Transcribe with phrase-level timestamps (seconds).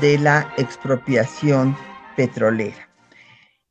[0.00, 1.76] De la expropiación
[2.16, 2.88] petrolera.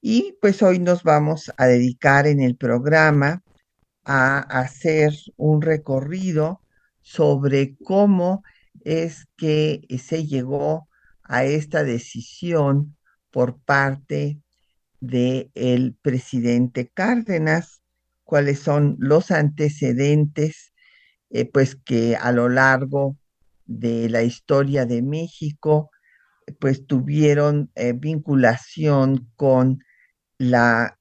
[0.01, 3.41] Y pues hoy nos vamos a dedicar en el programa
[4.03, 6.61] a hacer un recorrido
[7.01, 8.43] sobre cómo
[8.83, 10.89] es que se llegó
[11.23, 12.97] a esta decisión
[13.31, 14.41] por parte
[14.99, 17.81] del presidente Cárdenas,
[18.25, 20.73] cuáles son los antecedentes,
[21.29, 23.15] eh, pues que a lo largo
[23.65, 25.89] de la historia de México,
[26.59, 29.79] pues tuvieron eh, vinculación con
[30.37, 30.99] la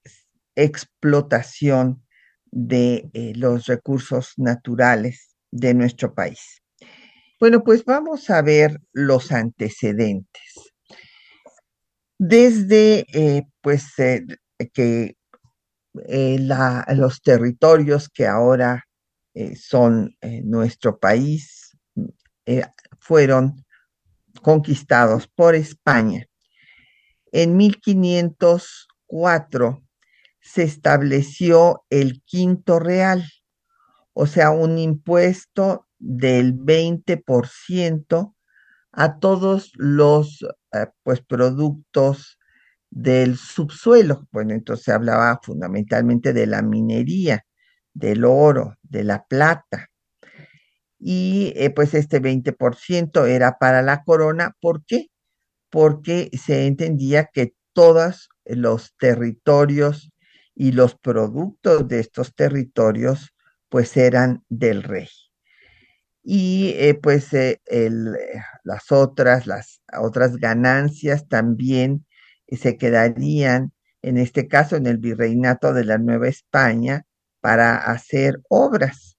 [0.55, 2.05] explotación
[2.51, 6.63] de eh, los recursos naturales de nuestro país.
[7.41, 10.73] Bueno, pues vamos a ver los antecedentes.
[12.19, 13.87] Desde eh, pues
[14.73, 15.17] que
[15.93, 18.85] la, los territorios que ahora
[19.57, 21.62] son nuestro país
[22.99, 23.65] fueron
[24.43, 26.27] conquistados por España.
[27.33, 28.89] En 1500
[30.41, 33.25] se estableció el quinto real,
[34.13, 38.35] o sea, un impuesto del 20%
[38.93, 42.39] a todos los eh, pues, productos
[42.91, 44.27] del subsuelo.
[44.33, 47.47] Bueno, entonces se hablaba fundamentalmente de la minería,
[47.95, 49.89] del oro, de la plata.
[51.05, 54.57] Y eh, pues este 20% era para la corona.
[54.61, 55.09] ¿Por qué?
[55.69, 60.13] Porque se entendía que todas los territorios
[60.55, 63.35] y los productos de estos territorios
[63.69, 65.09] pues eran del rey.
[66.23, 67.61] Y eh, pues eh,
[68.63, 72.07] las otras, las otras ganancias también
[72.49, 77.07] se quedarían, en este caso en el virreinato de la Nueva España,
[77.41, 79.19] para hacer obras.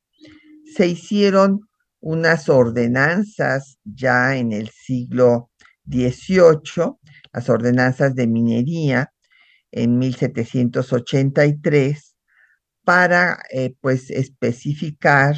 [0.78, 1.68] Se hicieron
[2.03, 5.50] unas ordenanzas ya en el siglo
[5.90, 6.97] XVIII,
[7.31, 9.14] las ordenanzas de minería,
[9.72, 12.16] en 1783
[12.84, 15.38] para eh, pues especificar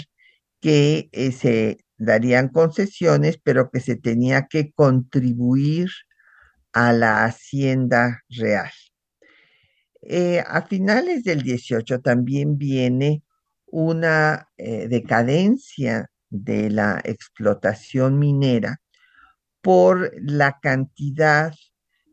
[0.59, 5.90] que eh, se darían concesiones, pero que se tenía que contribuir
[6.74, 8.72] a la hacienda real.
[10.02, 13.24] Eh, a finales del 18 también viene
[13.68, 16.09] una decadencia
[16.44, 18.81] de la explotación minera
[19.62, 21.53] por la cantidad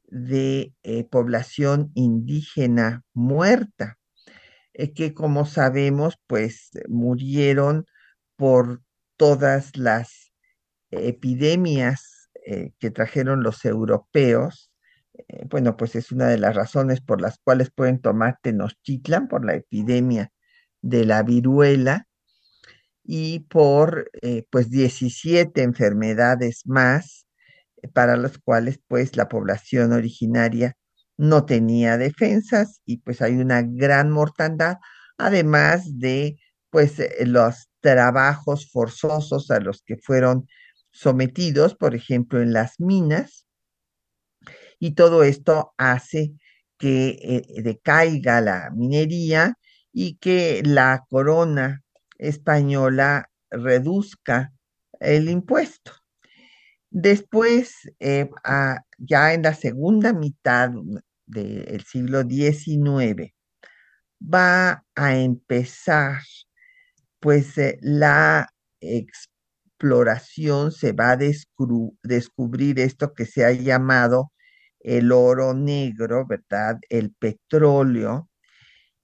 [0.06, 3.98] de eh, población indígena muerta,
[4.74, 7.86] eh, que como sabemos, pues murieron
[8.36, 8.82] por
[9.16, 10.32] todas las
[10.90, 14.70] epidemias eh, que trajeron los europeos.
[15.50, 19.54] bueno, pues es una de las razones por las cuales pueden tomar Tenochtitlan, por la
[19.54, 20.32] epidemia
[20.80, 22.08] de la viruela
[23.04, 24.10] y por
[24.50, 27.26] pues 17 enfermedades más
[27.94, 30.76] para los cuales pues la población originaria
[31.16, 34.76] no tenía defensas y pues hay una gran mortandad,
[35.18, 36.38] además de
[36.70, 40.46] pues eh, los trabajos forzosos a los que fueron
[40.90, 43.46] sometidos, por ejemplo, en las minas,
[44.78, 46.32] y todo esto hace
[46.78, 49.54] que eh, decaiga la minería
[49.92, 51.81] y que la corona
[52.22, 54.52] española reduzca
[55.00, 55.92] el impuesto.
[56.90, 58.28] Después, eh,
[58.98, 60.70] ya en la segunda mitad
[61.26, 63.34] del siglo XIX,
[64.22, 66.20] va a empezar,
[67.20, 68.48] pues eh, la
[68.80, 74.32] exploración se va a descubrir esto que se ha llamado
[74.80, 76.78] el oro negro, ¿verdad?
[76.88, 78.28] El petróleo.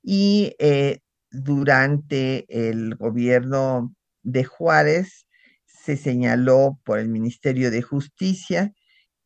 [0.03, 1.00] Y eh,
[1.31, 5.27] durante el gobierno de Juárez
[5.67, 8.73] se señaló por el Ministerio de Justicia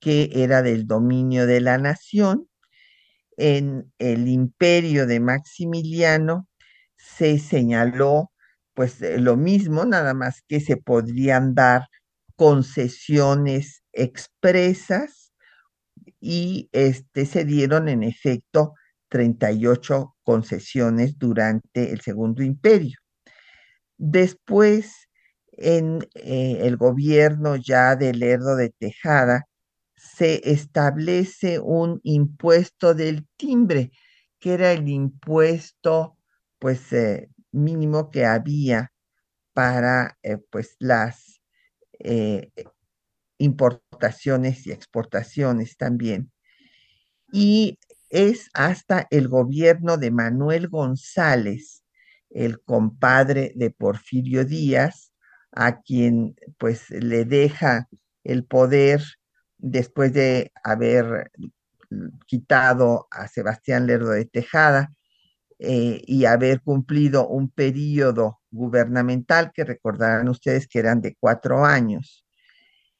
[0.00, 2.48] que era del dominio de la nación.
[3.36, 6.48] En el imperio de Maximiliano
[6.96, 8.32] se señaló
[8.74, 11.88] pues eh, lo mismo, nada más que se podrían dar
[12.36, 15.32] concesiones expresas
[16.20, 18.74] y este, se dieron en efecto
[19.12, 22.96] 38 concesiones durante el Segundo Imperio.
[23.98, 25.06] Después,
[25.52, 29.44] en eh, el gobierno ya de Lerdo de Tejada,
[29.94, 33.90] se establece un impuesto del timbre,
[34.40, 36.16] que era el impuesto
[36.58, 38.92] pues eh, mínimo que había
[39.52, 41.42] para eh, pues las
[43.38, 46.32] importaciones y exportaciones también.
[47.32, 47.78] Y
[48.12, 51.82] es hasta el gobierno de Manuel González,
[52.28, 55.14] el compadre de Porfirio Díaz,
[55.50, 57.88] a quien pues le deja
[58.22, 59.02] el poder
[59.56, 61.30] después de haber
[62.26, 64.92] quitado a Sebastián Lerdo de Tejada
[65.58, 72.26] eh, y haber cumplido un periodo gubernamental que recordarán ustedes que eran de cuatro años.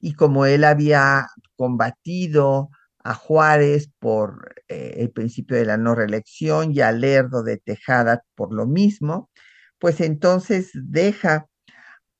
[0.00, 1.26] Y como él había
[1.56, 2.70] combatido
[3.04, 8.24] a Juárez por eh, el principio de la no reelección y a Lerdo de Tejada
[8.34, 9.30] por lo mismo,
[9.78, 11.48] pues entonces deja,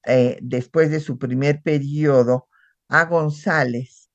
[0.07, 2.49] eh, después de su primer periodo,
[2.89, 4.11] a González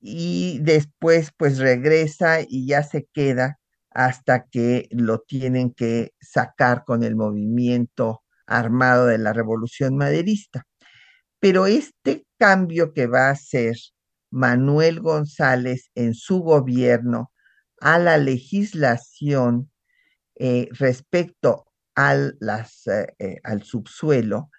[0.00, 3.58] y después pues regresa y ya se queda
[3.90, 10.64] hasta que lo tienen que sacar con el movimiento armado de la Revolución Maderista.
[11.40, 13.76] Pero este cambio que va a hacer
[14.34, 17.32] Manuel González en su gobierno
[17.80, 19.70] a la legislación
[20.34, 21.66] eh, respecto
[21.96, 22.32] eh,
[23.20, 24.50] eh, al subsuelo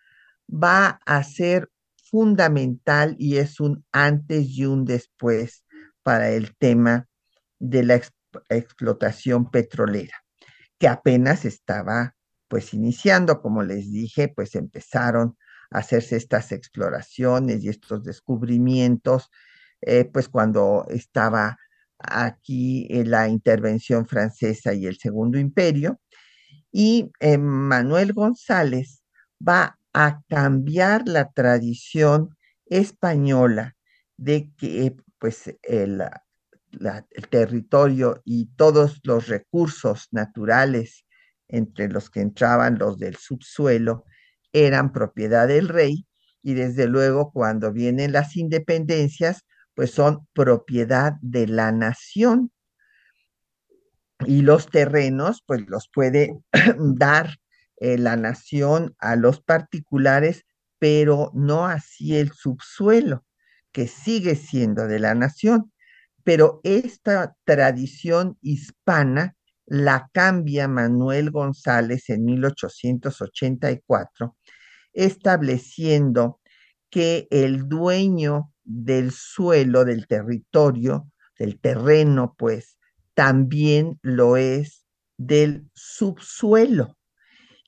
[0.48, 1.70] va a ser
[2.02, 5.66] fundamental y es un antes y un después
[6.04, 7.10] para el tema
[7.60, 8.02] de la
[8.48, 10.24] explotación petrolera,
[10.80, 12.16] que apenas estaba
[12.48, 15.38] pues iniciando, como les dije, pues empezaron
[15.70, 19.30] a hacerse estas exploraciones y estos descubrimientos
[19.86, 21.58] eh, pues cuando estaba
[22.00, 26.00] aquí en la intervención francesa y el Segundo Imperio.
[26.72, 29.02] Y Manuel González
[29.48, 32.36] va a cambiar la tradición
[32.66, 33.76] española
[34.18, 36.04] de que pues el
[37.30, 41.06] territorio y todos los recursos naturales
[41.48, 44.04] entre los que entraban los del subsuelo
[44.52, 46.06] eran propiedad del rey
[46.42, 49.46] y desde luego cuando vienen las independencias
[49.76, 52.52] pues son propiedad de la nación.
[54.26, 56.40] Y los terrenos, pues los puede
[56.80, 57.38] dar
[57.78, 60.46] eh, la nación a los particulares,
[60.80, 63.26] pero no así el subsuelo,
[63.72, 65.74] que sigue siendo de la nación.
[66.24, 69.36] Pero esta tradición hispana
[69.66, 74.38] la cambia Manuel González en 1884,
[74.94, 76.40] estableciendo
[76.90, 82.78] que el dueño del suelo, del territorio, del terreno, pues
[83.14, 84.86] también lo es
[85.18, 86.98] del subsuelo,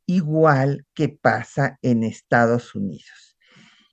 [0.05, 3.37] igual que pasa en Estados Unidos.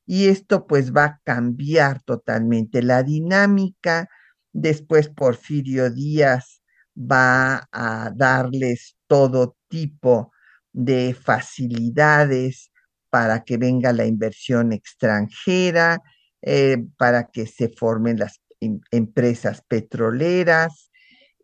[0.06, 4.08] Y esto pues va a cambiar totalmente la dinámica.
[4.52, 6.62] Después Porfirio Díaz
[6.96, 10.32] va a darles todo tipo
[10.72, 12.70] de facilidades
[13.10, 16.02] para que venga la inversión extranjera,
[16.46, 20.90] eh, para que se formen las em, empresas petroleras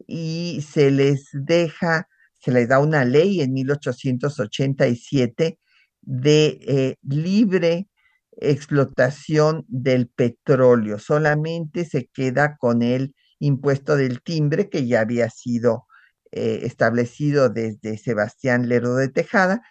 [0.07, 2.07] y se les deja,
[2.39, 5.59] se les da una ley en 1887
[6.03, 7.89] de eh, libre
[8.33, 10.99] explotación del petróleo.
[10.99, 15.87] Solamente se queda con el impuesto del timbre que ya había sido
[16.31, 19.63] eh, establecido desde Sebastián Lerdo de Tejada,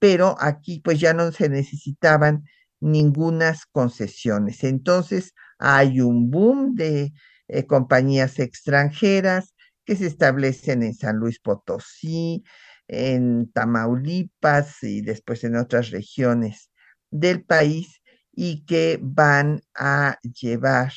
[0.00, 2.42] pero aquí pues ya no se necesitaban
[2.80, 4.64] ningunas concesiones.
[4.64, 7.12] Entonces hay un boom de
[7.48, 9.54] eh, compañías extranjeras
[9.84, 12.44] que se establecen en San Luis Potosí,
[12.88, 16.70] en Tamaulipas y después en otras regiones
[17.10, 18.00] del país
[18.32, 20.92] y que van a llevar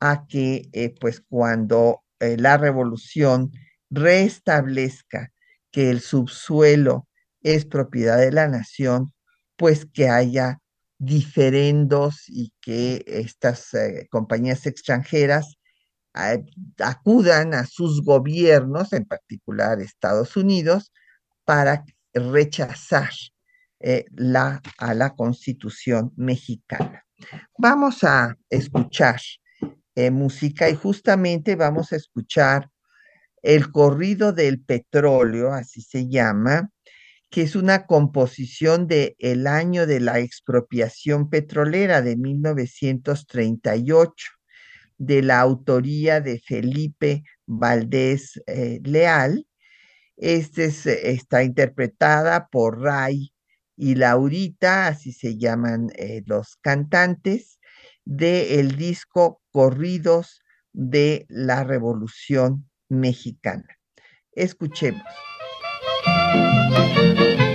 [0.00, 3.52] a que eh, pues cuando eh, la revolución
[3.90, 5.32] restablezca
[5.70, 7.08] que el subsuelo
[7.42, 9.12] es propiedad de la nación,
[9.56, 10.58] pues que haya
[11.02, 15.56] diferendos y que estas eh, compañías extranjeras
[16.14, 16.44] eh,
[16.78, 20.92] acudan a sus gobiernos, en particular Estados Unidos,
[21.44, 23.10] para rechazar
[23.80, 27.04] eh, la, a la constitución mexicana.
[27.58, 29.20] Vamos a escuchar
[30.10, 32.70] música y justamente vamos a escuchar
[33.42, 36.70] el corrido del petróleo, así se llama,
[37.32, 44.12] que es una composición de el año de la expropiación petrolera de 1938
[44.98, 49.46] de la autoría de Felipe Valdés eh, Leal.
[50.18, 53.32] Este está interpretada por Ray
[53.78, 57.58] y Laurita, así se llaman eh, los cantantes,
[58.04, 60.42] del disco Corridos
[60.74, 63.78] de la Revolución Mexicana.
[64.32, 65.02] Escuchemos.
[66.34, 67.51] うん。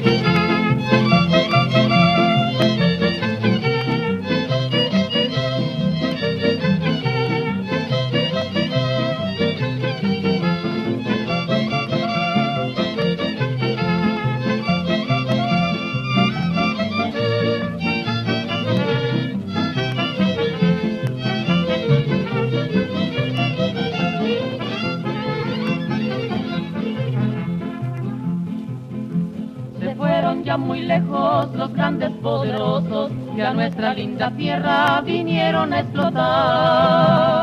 [30.58, 37.38] Muy lejos los grandes poderosos que a nuestra linda tierra vinieron a explotar.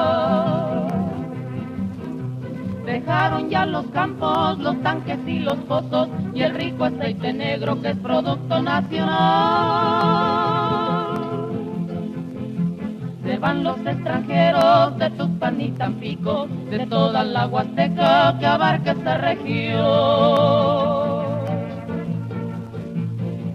[2.85, 7.91] Dejaron ya los campos, los tanques y los pozos y el rico aceite negro que
[7.91, 9.15] es producto nacional.
[13.25, 19.19] Se van los extranjeros de Tuxpan y Tampico, de toda la Huasteca que abarca esta
[19.19, 21.04] región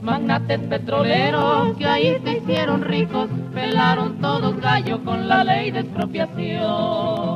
[0.10, 7.29] magnates petroleros que ahí se hicieron ricos, pelaron todos gallo con la ley de expropiación.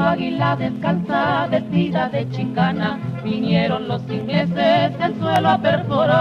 [0.00, 6.16] Águila descalza, vestida de chicana, vinieron los ingleses el suelo a perforar.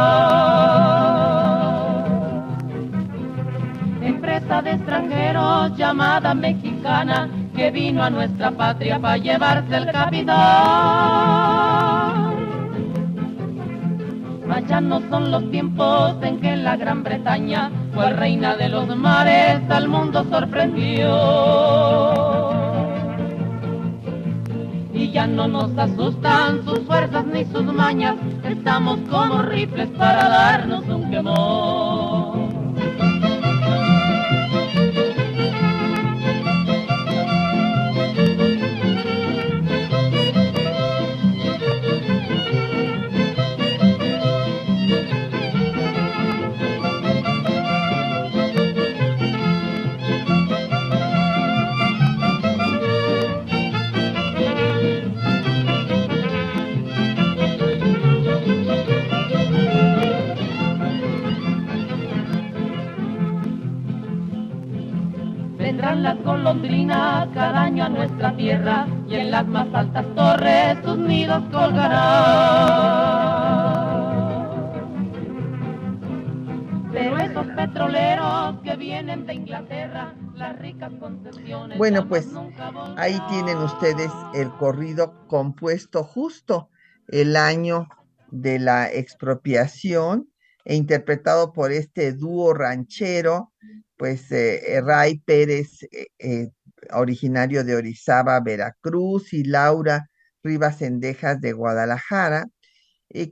[4.02, 10.36] Empresa de extranjeros llamada mexicana, que vino a nuestra patria para llevarse el capital.
[14.56, 19.88] Allá son los tiempos en que la Gran Bretaña fue reina de los mares, al
[19.88, 22.35] mundo sorprendió
[24.96, 30.88] y ya no nos asustan sus fuerzas ni sus mañas, estamos como rifles para darnos
[30.88, 32.15] un quemón.
[66.26, 71.44] Las golondrinas cada año a nuestra tierra y en las más altas torres sus nidos
[71.52, 73.06] colgarán.
[76.92, 81.78] Pero esos petroleros que vienen de Inglaterra, las ricas concesiones.
[81.78, 82.28] Bueno, pues
[82.98, 86.70] ahí tienen ustedes el corrido compuesto justo
[87.08, 87.88] el año
[88.32, 90.30] de la expropiación
[90.64, 93.52] e interpretado por este dúo ranchero
[93.98, 96.50] pues eh, Ray Pérez, eh, eh,
[96.92, 100.10] originario de Orizaba, Veracruz, y Laura
[100.44, 102.46] Rivas Endejas de Guadalajara,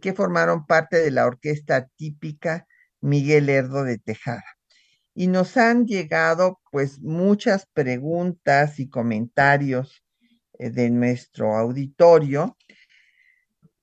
[0.02, 2.66] que formaron parte de la orquesta típica
[3.02, 4.44] Miguel Herdo de Tejada.
[5.14, 10.04] Y nos han llegado pues muchas preguntas y comentarios
[10.58, 12.58] de nuestro auditorio.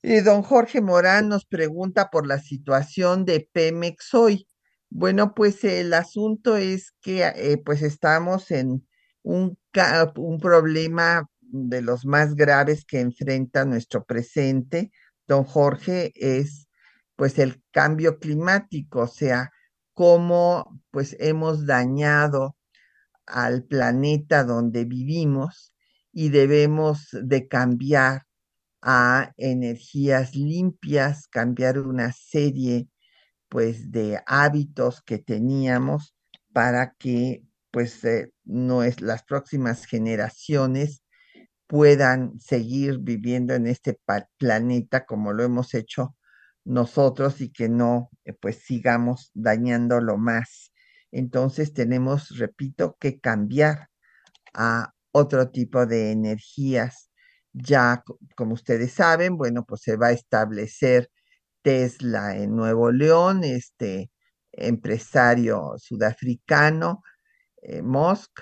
[0.02, 4.49] don Jorge Morán nos pregunta por la situación de Pemex hoy.
[4.90, 8.86] Bueno, pues el asunto es que eh, pues estamos en
[9.22, 9.56] un,
[10.16, 14.90] un problema de los más graves que enfrenta nuestro presente,
[15.28, 16.68] don Jorge, es
[17.16, 19.50] pues el cambio climático, o sea,
[19.94, 22.56] cómo pues hemos dañado
[23.26, 25.72] al planeta donde vivimos
[26.12, 28.22] y debemos de cambiar
[28.82, 32.88] a energías limpias, cambiar una serie
[33.50, 36.14] pues de hábitos que teníamos
[36.54, 41.02] para que pues eh, no es, las próximas generaciones
[41.66, 43.98] puedan seguir viviendo en este
[44.38, 46.16] planeta como lo hemos hecho
[46.64, 50.72] nosotros y que no eh, pues sigamos dañándolo más.
[51.12, 53.88] Entonces tenemos, repito, que cambiar
[54.54, 57.10] a otro tipo de energías.
[57.52, 58.04] Ya,
[58.36, 61.10] como ustedes saben, bueno, pues se va a establecer
[61.62, 64.10] Tesla en Nuevo León, este,
[64.52, 67.02] empresario sudafricano,
[67.62, 68.40] eh, Musk,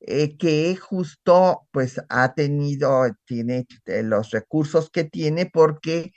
[0.00, 6.12] eh, que justo pues ha tenido, tiene los recursos que tiene porque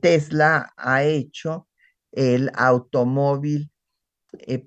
[0.00, 1.68] Tesla ha hecho
[2.12, 3.70] el automóvil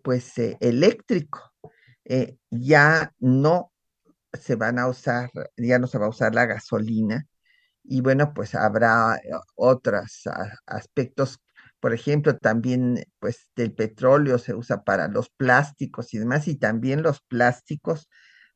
[0.04, 1.54] pues eléctrico.
[2.50, 3.72] ya no
[4.34, 7.28] se van a usar, ya no se va a usar la gasolina
[7.88, 9.20] y bueno, pues habrá
[9.56, 10.24] otros
[10.66, 11.40] aspectos
[11.80, 17.04] por ejemplo, también pues del petróleo se usa para los plásticos y demás, y también
[17.04, 18.10] los plásticos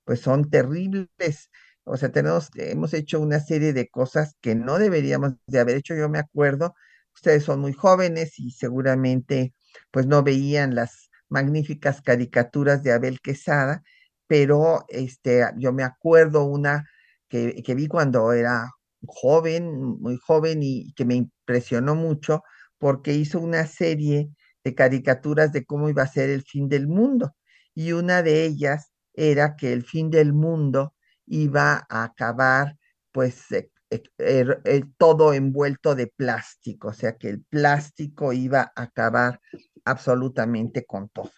[0.04, 1.50] pues son terribles.
[1.84, 5.96] O sea, tenemos, hemos hecho una serie de cosas que no deberíamos de haber hecho.
[5.96, 6.76] Yo me acuerdo,
[7.16, 9.54] ustedes son muy jóvenes y seguramente
[9.92, 13.84] pues no veían las magníficas caricaturas de Abel Quesada,
[14.28, 16.86] pero este, yo me acuerdo una
[17.30, 18.72] que, que vi cuando era
[19.08, 22.44] joven, muy joven y que me impresionó mucho,
[22.78, 24.30] porque hizo una serie
[24.64, 27.36] de caricaturas de cómo iba a ser el fin del mundo.
[27.74, 30.94] Y una de ellas era que el fin del mundo
[31.26, 32.78] iba a acabar
[33.12, 34.62] pues eh, eh, er,
[34.98, 39.42] todo envuelto de plástico, o sea que el plástico iba a acabar
[39.86, 41.32] absolutamente con todo.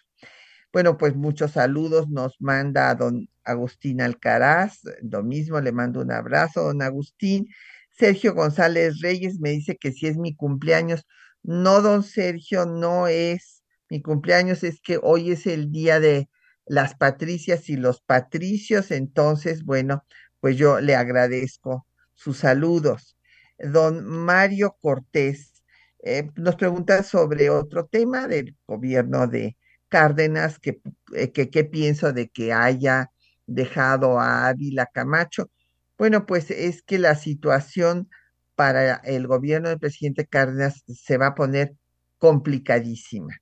[0.72, 6.12] Bueno, pues muchos saludos nos manda a don Agustín Alcaraz, lo mismo le mando un
[6.12, 7.48] abrazo, don Agustín.
[7.90, 11.06] Sergio González Reyes me dice que si es mi cumpleaños,
[11.42, 16.28] no, don Sergio, no es mi cumpleaños, es que hoy es el día de
[16.66, 20.04] las patricias y los patricios, entonces, bueno,
[20.40, 23.16] pues yo le agradezco sus saludos.
[23.58, 25.54] Don Mario Cortés
[26.02, 29.56] eh, nos pregunta sobre otro tema del gobierno de
[29.88, 30.80] Cárdenas, que,
[31.14, 33.10] eh, que qué pienso de que haya
[33.46, 35.50] dejado a Ávila Camacho.
[35.98, 38.08] Bueno, pues es que la situación
[38.54, 41.74] para el gobierno del presidente Cárdenas se va a poner
[42.18, 43.36] complicadísima.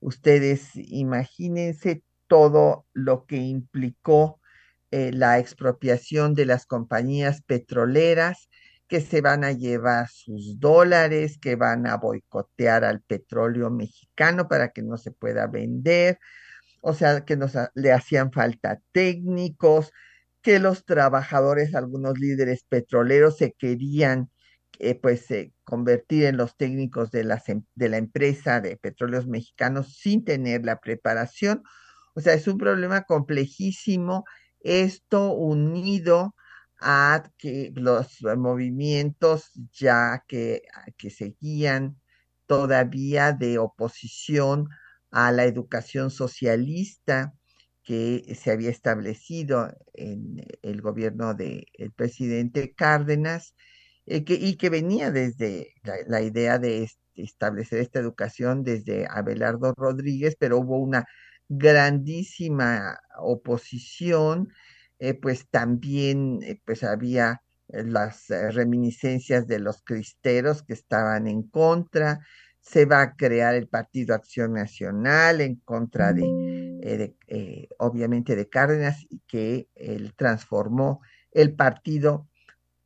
[0.00, 4.40] Ustedes imagínense todo lo que implicó
[4.90, 8.48] eh, la expropiación de las compañías petroleras,
[8.86, 14.70] que se van a llevar sus dólares, que van a boicotear al petróleo mexicano para
[14.70, 16.18] que no se pueda vender,
[16.80, 19.92] o sea, que nos, le hacían falta técnicos,
[20.42, 24.30] que los trabajadores, algunos líderes petroleros se querían
[24.78, 27.42] eh, pues eh, convertir en los técnicos de la,
[27.74, 31.62] de la empresa de petróleos mexicanos sin tener la preparación.
[32.14, 34.24] O sea, es un problema complejísimo.
[34.60, 36.34] Esto unido
[36.80, 40.62] a que los movimientos ya que,
[40.96, 42.00] que seguían
[42.46, 44.68] todavía de oposición
[45.10, 47.34] a la educación socialista
[47.88, 51.64] que se había establecido en el gobierno del
[51.96, 53.54] presidente Cárdenas
[54.06, 55.74] eh, y que venía desde
[56.06, 61.06] la, idea de establecer esta educación desde Abelardo Rodríguez, pero hubo una
[61.48, 64.48] grandísima oposición,
[64.98, 72.20] eh, pues también eh, pues había las reminiscencias de los cristeros que estaban en contra,
[72.70, 77.16] se va a crear el Partido Acción Nacional en contra de,
[77.78, 81.00] obviamente, de Cárdenas, y que él transformó
[81.32, 82.28] el partido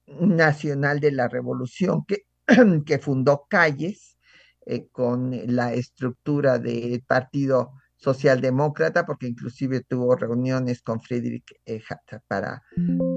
[0.07, 2.27] nacional de la revolución que,
[2.87, 4.19] que fundó Calles
[4.67, 11.45] eh, con la estructura del Partido Socialdemócrata, porque inclusive tuvo reuniones con Friedrich
[12.29, 12.63] para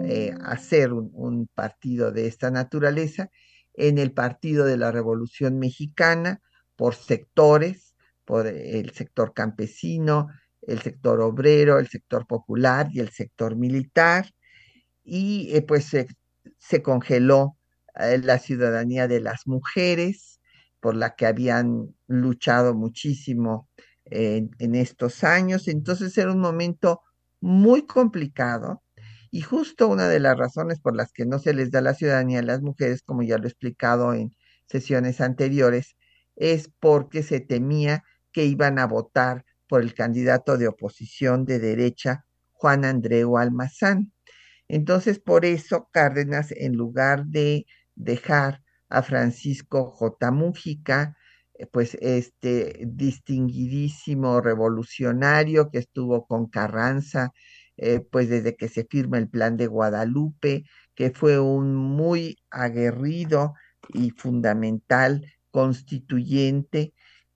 [0.03, 3.29] eh, hacer un, partido de esta naturaleza,
[3.75, 6.41] en el Partido de la Revolución Mexicana,
[6.75, 10.27] por sectores, por el sector campesino,
[10.61, 14.31] el sector obrero, el sector popular y el sector militar,
[15.03, 15.91] y eh, pues
[16.57, 17.57] se congeló
[17.95, 20.35] eh, la ciudadanía de las mujeres,
[20.85, 23.69] por la que habían luchado muchísimo
[24.05, 25.67] en, estos años.
[25.67, 27.01] Entonces era un momento
[27.41, 28.83] muy complicado
[29.31, 32.37] y justo una de las razones por las que no se les da la ciudadanía
[32.37, 34.35] a las mujeres, como ya lo he explicado en
[34.67, 35.95] sesiones anteriores,
[36.35, 42.25] es porque se temía que iban a votar por el candidato de oposición de derecha,
[42.51, 44.13] Juan Andreu Almazán.
[44.67, 50.31] Entonces, por eso Cárdenas, en lugar de dejar a Francisco J.
[50.31, 51.17] Mújica,
[51.53, 57.31] eh, pues este distinguidísimo revolucionario que estuvo con Carranza,
[57.77, 63.53] eh, pues desde que se firma el plan de Guadalupe, que fue un muy aguerrido
[63.93, 66.93] y fundamental constituyente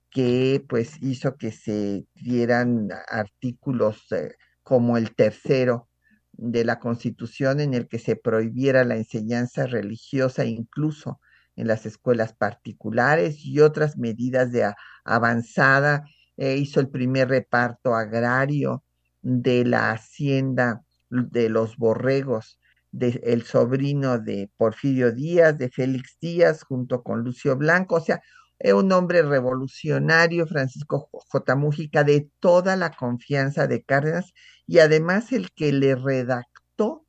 [0.10, 5.88] que pues hizo que se dieran artículos eh, como el tercero
[6.34, 11.22] de la Constitución en el que se prohibiera la enseñanza religiosa incluso
[11.56, 14.70] en las escuelas particulares y otras medidas de
[15.06, 16.04] avanzada
[16.36, 18.84] eh, hizo el primer reparto agrario
[19.22, 22.59] de la hacienda de los borregos
[22.92, 28.22] del sobrino de Porfirio Díaz, de Félix Díaz, junto con Lucio Blanco, o sea,
[28.60, 31.56] es un hombre revolucionario, Francisco J.
[31.56, 34.34] Mújica, de toda la confianza de Cárdenas,
[34.68, 37.06] y además el que le redactó,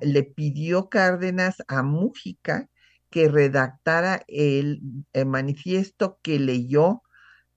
[0.00, 2.68] le pidió Cárdenas a Mújica
[3.10, 4.80] que redactara el,
[5.12, 7.02] el manifiesto que leyó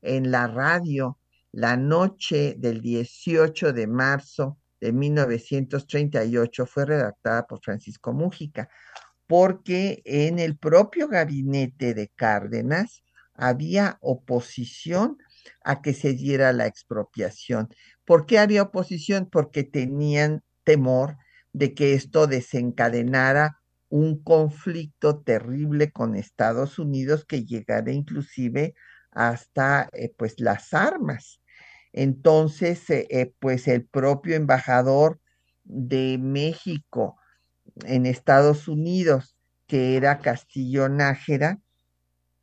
[0.02, 1.17] en la radio
[1.54, 8.67] la noche del 18 de marzo de 1938 fue redactada por Francisco Mújica,
[9.27, 13.01] porque en el propio gabinete de Cárdenas
[13.33, 15.17] había oposición
[15.63, 17.69] a que se diera la expropiación.
[18.03, 19.29] ¿Por qué había oposición?
[19.31, 21.15] Porque tenían temor
[21.53, 28.75] de que esto desencadenara un conflicto terrible con Estados Unidos que llegara inclusive
[29.11, 31.39] hasta eh, pues las armas.
[31.93, 35.19] Entonces, eh, eh, pues el propio embajador
[35.63, 37.17] de México
[37.86, 41.60] en Estados Unidos, que era Castillo Nájera,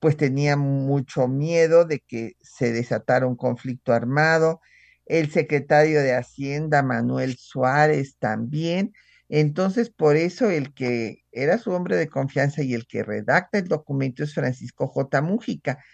[0.00, 4.60] pues tenía mucho miedo de que se desatara un conflicto armado.
[5.06, 8.92] El secretario de Hacienda, Manuel Suárez, también.
[9.28, 13.68] Entonces, por eso el que era su hombre de confianza y el que redacta el
[13.68, 15.22] documento es Francisco J.
[15.22, 15.84] Mújica.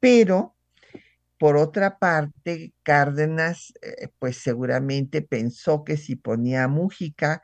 [0.00, 0.56] Pero
[1.42, 7.42] por otra parte, Cárdenas, eh, pues seguramente pensó que si ponía a Mújica,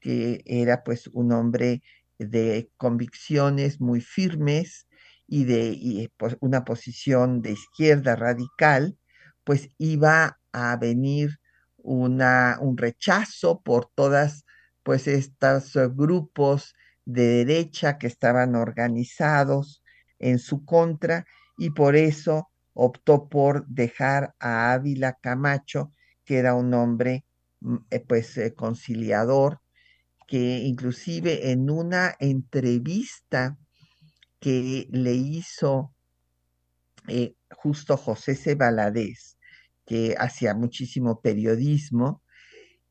[0.00, 1.82] que era pues un hombre
[2.18, 4.88] de convicciones muy firmes
[5.26, 8.96] y de pues, una posición de izquierda radical,
[9.44, 11.38] pues iba a venir
[11.76, 14.46] una, un rechazo por todas
[14.82, 19.82] pues estos grupos de derecha que estaban organizados
[20.18, 21.26] en su contra
[21.58, 25.92] y por eso optó por dejar a Ávila Camacho,
[26.24, 27.24] que era un hombre
[27.60, 29.60] mm, eh, pues eh, conciliador,
[30.26, 33.56] que inclusive en una entrevista
[34.40, 35.94] que le hizo
[37.08, 38.54] eh, justo José C.
[38.54, 39.38] Valadez,
[39.86, 42.22] que hacía muchísimo periodismo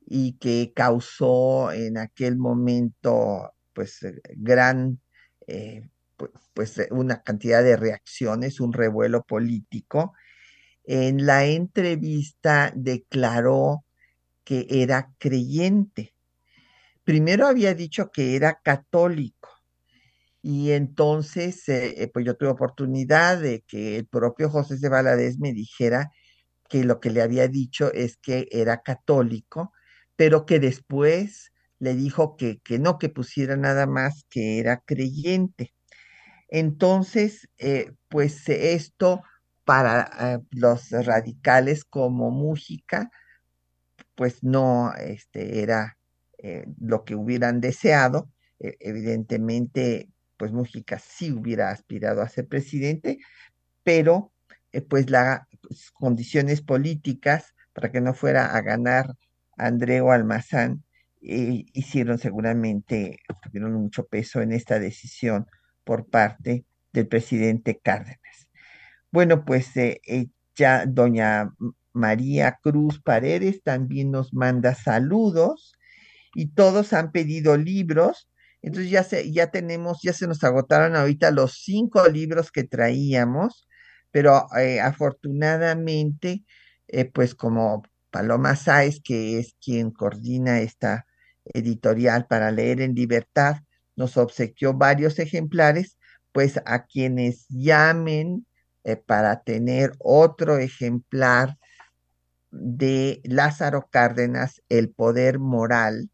[0.06, 4.00] y que causó en aquel momento pues
[4.36, 5.00] gran
[6.54, 10.14] pues eh, una cantidad de reacciones, un revuelo político.
[10.86, 13.86] En la entrevista declaró
[14.44, 16.14] que era creyente.
[17.04, 19.50] Primero había dicho que era católico
[20.44, 25.40] y entonces eh, eh, pues yo tuve oportunidad de que el propio José de Valadez
[25.40, 26.12] me dijera
[26.70, 29.72] que lo que le había dicho es que era católico,
[30.18, 35.74] pero que después le dijo que, que no, que pusiera nada más que era creyente.
[36.54, 39.24] Entonces, eh, pues esto
[39.66, 43.10] para eh, los radicales como Mújica,
[44.13, 45.98] pues no este, era
[46.38, 48.30] eh, lo que hubieran deseado.
[48.60, 53.18] E, evidentemente, pues Mújica sí hubiera aspirado a ser presidente,
[53.84, 54.32] pero
[54.89, 55.42] pues las
[55.94, 59.16] condiciones políticas para que no fuera a ganar
[59.58, 60.84] Andreu Almazán
[61.20, 65.48] hicieron seguramente, tuvieron mucho peso en esta decisión
[65.84, 68.48] por parte del presidente Cárdenas.
[69.12, 71.54] Bueno, pues eh, eh, ya doña
[71.93, 75.74] María Cruz Paredes también nos manda saludos
[76.36, 78.30] y todos han pedido libros.
[78.62, 83.67] Entonces ya, se, ya tenemos, ya se nos agotaron ahorita los cinco libros que traíamos,
[84.12, 86.43] pero eh, afortunadamente,
[87.13, 91.08] pues como Paloma Sáez, que es quien coordina esta
[91.46, 93.58] editorial para leer en libertad,
[93.96, 95.98] nos obsequió varios ejemplares,
[96.32, 98.46] pues a quienes llamen
[98.84, 101.58] eh, para tener otro ejemplar
[102.52, 106.10] de Lázaro Cárdenas, El Poder Moral,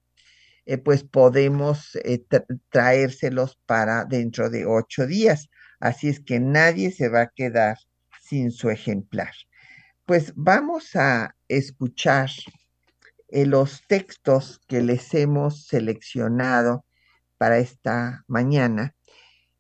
[0.65, 2.24] eh, pues podemos eh,
[2.70, 5.50] traérselos para dentro de ocho días.
[5.80, 7.78] Así es que nadie se va a quedar
[8.22, 9.34] sin su ejemplar.
[10.06, 12.30] Pues vamos a escuchar
[13.32, 16.84] los textos que les hemos seleccionado
[17.39, 18.95] para esta mañana,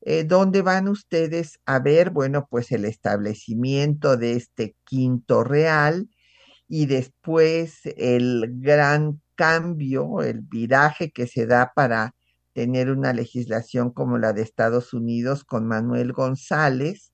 [0.01, 6.09] eh, donde van ustedes a ver, bueno, pues el establecimiento de este quinto real
[6.67, 12.15] y después el gran cambio, el viraje que se da para
[12.53, 17.13] tener una legislación como la de Estados Unidos con Manuel González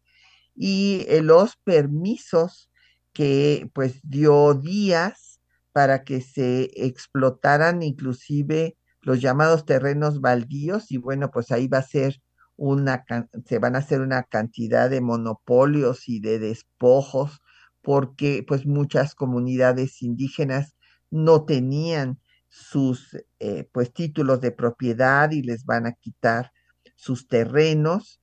[0.56, 2.71] y eh, los permisos
[3.13, 5.39] que pues dio Díaz
[5.73, 11.84] para que se explotaran inclusive los llamados terrenos baldíos y bueno, pues ahí va a
[11.84, 12.22] ser
[12.58, 13.06] una,
[13.46, 17.39] se van a hacer una cantidad de monopolios y de despojos
[17.82, 20.76] porque pues muchas comunidades indígenas
[21.12, 26.52] no tenían sus eh, pues títulos de propiedad y les van a quitar
[26.96, 28.20] sus terrenos.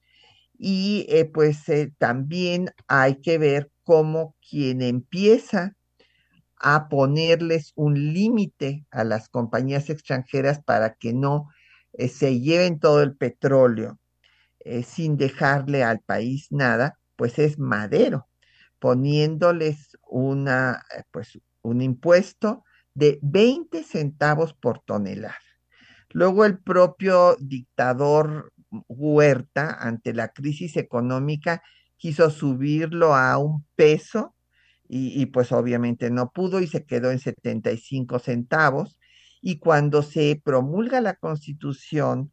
[0.58, 5.76] Y eh, pues eh, también hay que ver cómo quien empieza
[6.62, 11.48] a ponerles un límite a las compañías extranjeras para que no
[12.08, 13.98] se lleven todo el petróleo
[14.84, 18.28] sin dejarle al país nada, pues es Madero,
[18.78, 25.36] poniéndoles una, pues, un impuesto de 20 centavos por tonelada.
[26.10, 28.52] Luego el propio dictador
[28.88, 31.62] Huerta, ante la crisis económica,
[31.96, 34.34] quiso subirlo a un peso
[34.94, 38.98] y, pues obviamente no pudo y se quedó en 75 centavos.
[39.40, 42.30] Y cuando se promulga la constitución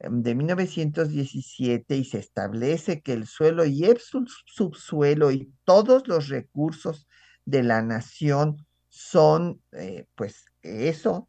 [0.00, 6.28] em, de 1917 y se establece que el suelo y el subsuelo y todos los
[6.28, 7.06] recursos
[7.44, 11.28] de la nación son, eh, pues, eso,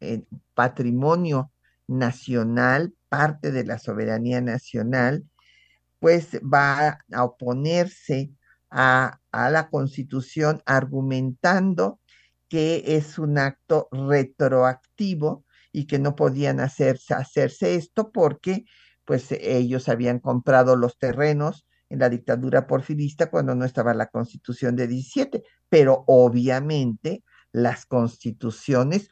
[0.00, 1.52] eh, patrimonio
[1.86, 5.24] nacional, parte de la soberanía nacional,
[6.00, 8.30] pues va a oponerse
[8.70, 12.00] a, a la constitución argumentando
[12.48, 18.66] que es un acto retroactivo y que no podían hacerse, hacerse esto porque
[19.04, 24.76] pues ellos habían comprado los terrenos en la dictadura porfirista cuando no estaba la constitución
[24.76, 29.08] de 17, pero obviamente las constituciones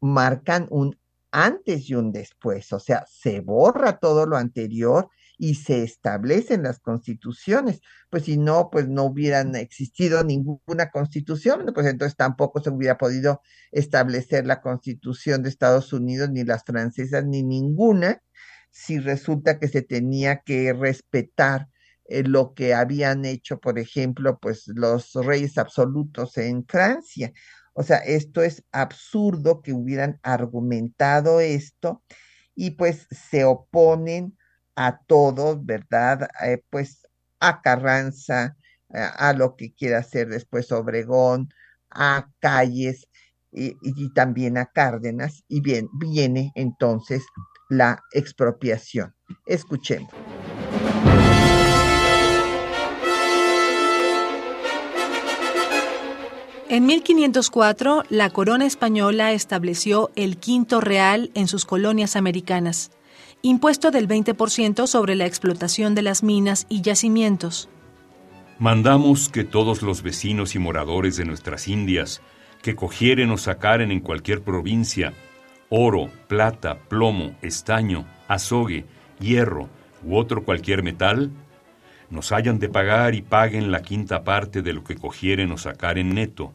[0.00, 0.98] marcan un
[1.32, 5.08] antes y un después, o sea, se borra todo lo anterior
[5.42, 7.80] y se establecen las constituciones.
[8.10, 13.40] Pues si no, pues no hubieran existido ninguna constitución, pues entonces tampoco se hubiera podido
[13.72, 18.22] establecer la constitución de Estados Unidos, ni las francesas, ni ninguna,
[18.70, 21.68] si resulta que se tenía que respetar
[22.04, 27.32] eh, lo que habían hecho, por ejemplo, pues los reyes absolutos en Francia.
[27.72, 32.02] O sea, esto es absurdo que hubieran argumentado esto
[32.54, 34.36] y pues se oponen
[34.76, 36.28] a todos, ¿verdad?
[36.44, 37.06] Eh, pues
[37.40, 38.56] a Carranza,
[38.92, 41.48] a lo que quiera hacer después Obregón,
[41.90, 43.08] a Calles
[43.52, 45.44] y, y, también a Cárdenas.
[45.48, 47.22] Y bien, viene entonces
[47.68, 49.14] la expropiación.
[49.46, 50.12] Escuchemos.
[56.70, 62.92] En 1504, la corona española estableció el quinto real en sus colonias americanas,
[63.42, 67.68] impuesto del 20% sobre la explotación de las minas y yacimientos.
[68.58, 72.20] Mandamos que todos los vecinos y moradores de nuestras Indias,
[72.62, 75.14] que cogieren o sacaren en cualquier provincia
[75.70, 78.84] oro, plata, plomo, estaño, azogue,
[79.20, 79.68] hierro
[80.02, 81.30] u otro cualquier metal,
[82.10, 86.12] nos hayan de pagar y paguen la quinta parte de lo que cogieren o sacaren
[86.14, 86.52] neto,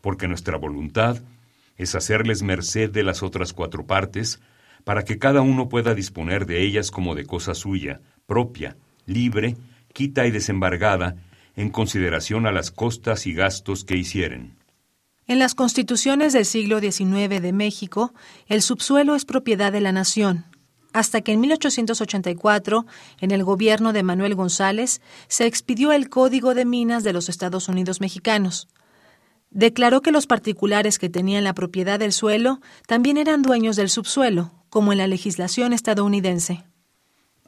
[0.00, 1.18] porque nuestra voluntad
[1.76, 4.40] es hacerles merced de las otras cuatro partes,
[4.86, 9.56] para que cada uno pueda disponer de ellas como de cosa suya, propia, libre,
[9.92, 11.16] quita y desembargada,
[11.56, 14.54] en consideración a las costas y gastos que hicieren.
[15.26, 18.14] En las constituciones del siglo XIX de México,
[18.46, 20.44] el subsuelo es propiedad de la nación,
[20.92, 22.86] hasta que en 1884,
[23.20, 27.68] en el gobierno de Manuel González, se expidió el Código de Minas de los Estados
[27.68, 28.68] Unidos Mexicanos,
[29.50, 34.52] declaró que los particulares que tenían la propiedad del suelo también eran dueños del subsuelo,
[34.76, 36.62] como en la legislación estadounidense.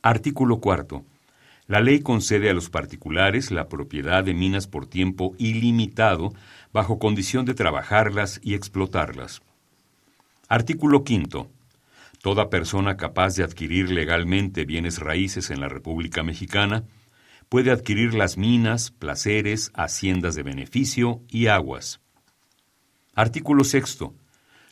[0.01, 1.05] Artículo cuarto.
[1.67, 6.33] La ley concede a los particulares la propiedad de minas por tiempo ilimitado
[6.73, 9.43] bajo condición de trabajarlas y explotarlas.
[10.49, 11.51] Artículo quinto.
[12.23, 16.85] Toda persona capaz de adquirir legalmente bienes raíces en la República Mexicana
[17.51, 22.01] puede adquirir las minas, placeres, haciendas de beneficio y aguas.
[23.14, 24.14] Artículo sexto.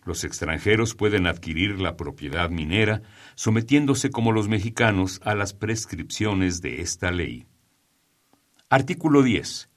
[0.07, 3.03] Los extranjeros pueden adquirir la propiedad minera
[3.35, 7.47] sometiéndose como los mexicanos a las prescripciones de esta ley.
[8.71, 9.69] Artículo 10.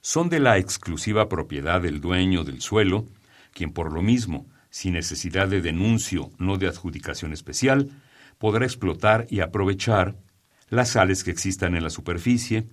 [0.00, 3.06] Son de la exclusiva propiedad del dueño del suelo,
[3.52, 7.90] quien por lo mismo, sin necesidad de denuncio no de adjudicación especial,
[8.38, 10.16] podrá explotar y aprovechar
[10.68, 12.68] las sales que existan en la superficie,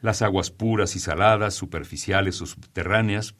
[0.00, 3.36] las aguas puras y saladas, superficiales o subterráneas,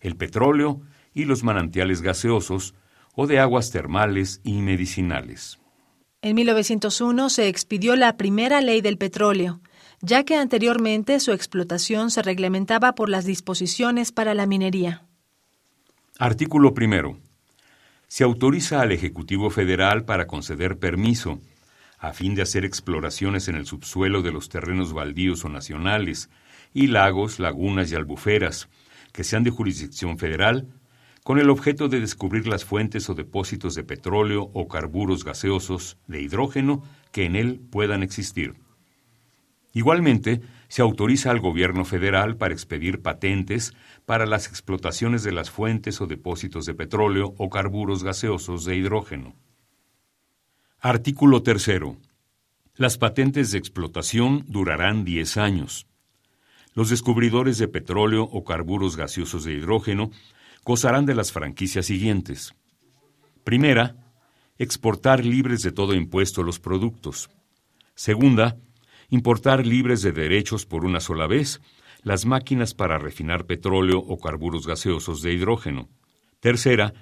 [0.00, 0.80] el petróleo
[1.18, 2.74] y los manantiales gaseosos
[3.16, 5.58] o de aguas termales y medicinales.
[6.22, 9.60] En 1901 se expidió la primera ley del petróleo,
[10.00, 15.02] ya que anteriormente su explotación se reglamentaba por las disposiciones para la minería.
[16.20, 17.18] Artículo primero.
[18.06, 21.40] Se autoriza al Ejecutivo Federal para conceder permiso
[21.98, 26.30] a fin de hacer exploraciones en el subsuelo de los terrenos baldíos o nacionales,
[26.72, 28.68] y lagos, lagunas y albuferas,
[29.12, 30.68] que sean de jurisdicción federal,
[31.28, 36.22] con el objeto de descubrir las fuentes o depósitos de petróleo o carburos gaseosos de
[36.22, 38.54] hidrógeno que en él puedan existir.
[39.74, 43.74] Igualmente, se autoriza al gobierno federal para expedir patentes
[44.06, 49.36] para las explotaciones de las fuentes o depósitos de petróleo o carburos gaseosos de hidrógeno.
[50.80, 51.82] Artículo 3.
[52.74, 55.86] Las patentes de explotación durarán 10 años.
[56.72, 60.10] Los descubridores de petróleo o carburos gaseosos de hidrógeno
[60.64, 62.54] gozarán de las franquicias siguientes.
[63.44, 63.96] Primera,
[64.58, 67.30] exportar libres de todo impuesto los productos.
[67.94, 68.56] Segunda,
[69.08, 71.60] importar libres de derechos por una sola vez
[72.02, 75.88] las máquinas para refinar petróleo o carburos gaseosos de hidrógeno.
[76.40, 76.94] Tercera,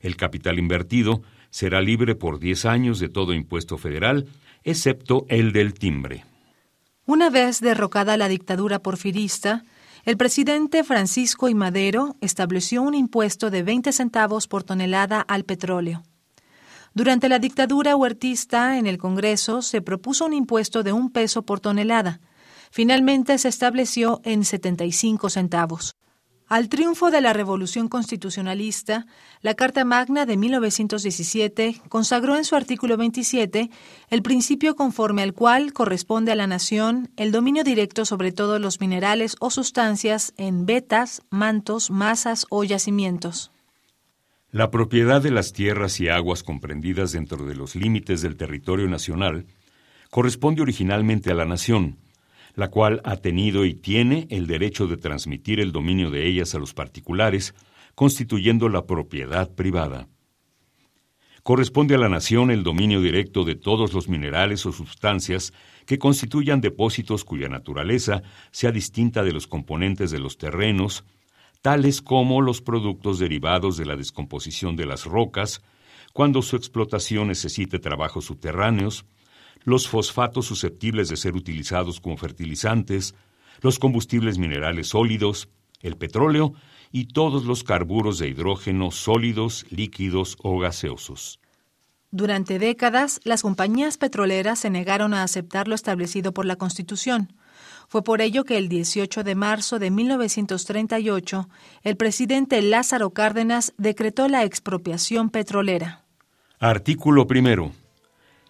[0.00, 4.26] el capital invertido será libre por 10 años de todo impuesto federal,
[4.62, 6.24] excepto el del timbre.
[7.06, 9.64] Una vez derrocada la dictadura porfirista,
[10.04, 11.54] el presidente Francisco I.
[11.54, 16.02] Madero estableció un impuesto de 20 centavos por tonelada al petróleo.
[16.92, 21.60] Durante la dictadura huertista en el Congreso se propuso un impuesto de un peso por
[21.60, 22.20] tonelada.
[22.70, 25.96] Finalmente se estableció en 75 centavos.
[26.46, 29.06] Al triunfo de la Revolución Constitucionalista,
[29.40, 33.70] la Carta Magna de 1917 consagró en su artículo 27
[34.10, 38.78] el principio conforme al cual corresponde a la nación el dominio directo sobre todos los
[38.80, 43.50] minerales o sustancias en vetas, mantos, masas o yacimientos.
[44.50, 49.46] La propiedad de las tierras y aguas comprendidas dentro de los límites del territorio nacional
[50.10, 51.96] corresponde originalmente a la nación,
[52.54, 56.58] la cual ha tenido y tiene el derecho de transmitir el dominio de ellas a
[56.58, 57.54] los particulares,
[57.94, 60.08] constituyendo la propiedad privada.
[61.42, 65.52] Corresponde a la nación el dominio directo de todos los minerales o sustancias
[65.84, 71.04] que constituyan depósitos cuya naturaleza sea distinta de los componentes de los terrenos,
[71.60, 75.62] tales como los productos derivados de la descomposición de las rocas,
[76.14, 79.04] cuando su explotación necesite trabajos subterráneos,
[79.64, 83.14] los fosfatos susceptibles de ser utilizados como fertilizantes,
[83.60, 85.48] los combustibles minerales sólidos,
[85.80, 86.52] el petróleo
[86.92, 91.40] y todos los carburos de hidrógeno sólidos, líquidos o gaseosos.
[92.10, 97.32] Durante décadas, las compañías petroleras se negaron a aceptar lo establecido por la Constitución.
[97.88, 101.48] Fue por ello que el 18 de marzo de 1938
[101.82, 106.04] el presidente Lázaro Cárdenas decretó la expropiación petrolera.
[106.60, 107.72] Artículo primero.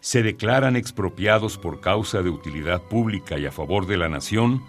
[0.05, 4.63] Se declaran expropiados por causa de utilidad pública y a favor de la nación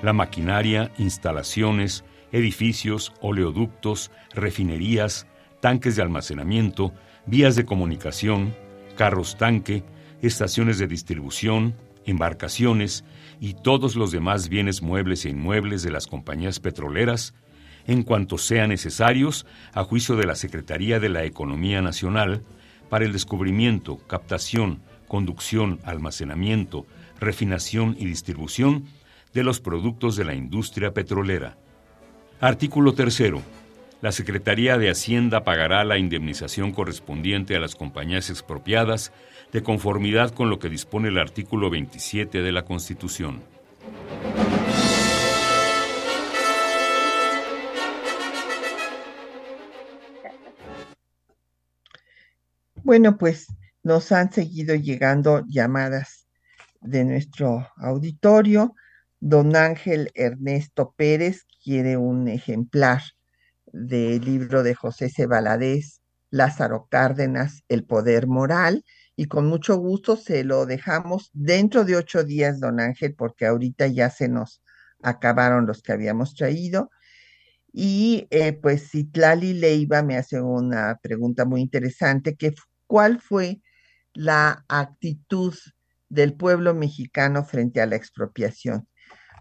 [0.00, 5.26] la maquinaria, instalaciones, edificios, oleoductos, refinerías,
[5.58, 6.92] tanques de almacenamiento,
[7.26, 8.54] vías de comunicación,
[8.94, 9.82] carros tanque,
[10.22, 13.04] estaciones de distribución, embarcaciones
[13.40, 17.34] y todos los demás bienes muebles e inmuebles de las compañías petroleras,
[17.88, 22.44] en cuanto sean necesarios, a juicio de la Secretaría de la Economía Nacional,
[22.88, 26.86] para el descubrimiento, captación, conducción, almacenamiento,
[27.20, 28.84] refinación y distribución
[29.32, 31.56] de los productos de la industria petrolera.
[32.40, 33.42] Artículo tercero.
[34.02, 39.12] La Secretaría de Hacienda pagará la indemnización correspondiente a las compañías expropiadas
[39.52, 43.42] de conformidad con lo que dispone el artículo 27 de la Constitución.
[52.86, 53.48] Bueno, pues
[53.82, 56.28] nos han seguido llegando llamadas
[56.80, 58.76] de nuestro auditorio.
[59.18, 63.02] Don Ángel Ernesto Pérez quiere un ejemplar
[63.64, 65.26] del libro de José C.
[66.30, 68.84] Lázaro Cárdenas, El Poder Moral,
[69.16, 73.88] y con mucho gusto se lo dejamos dentro de ocho días, don Ángel, porque ahorita
[73.88, 74.62] ya se nos
[75.02, 76.90] acabaron los que habíamos traído.
[77.72, 82.54] Y eh, pues Citlali Leiva me hace una pregunta muy interesante, que
[82.86, 83.60] ¿cuál fue
[84.14, 85.54] la actitud
[86.08, 88.88] del pueblo mexicano frente a la expropiación?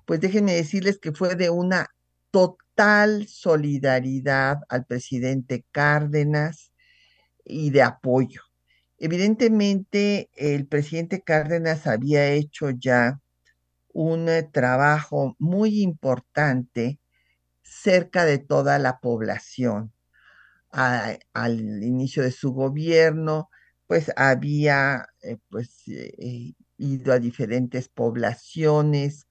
[0.05, 1.87] Pues déjenme decirles que fue de una
[2.31, 6.71] total solidaridad al presidente Cárdenas
[7.43, 8.41] y de apoyo.
[8.97, 13.19] Evidentemente, el presidente Cárdenas había hecho ya
[13.93, 16.99] un eh, trabajo muy importante
[17.63, 19.94] cerca de toda la población.
[20.75, 23.49] Al inicio de su gobierno,
[23.87, 29.27] pues había eh, pues, eh, ido a diferentes poblaciones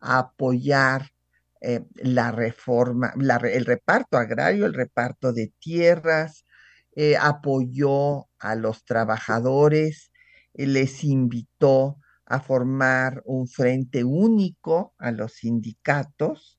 [0.00, 1.10] a apoyar
[1.96, 6.44] la reforma, el reparto agrario, el reparto de tierras,
[7.20, 10.12] apoyó a los trabajadores,
[10.54, 16.58] les invitó a formar un frente único a los sindicatos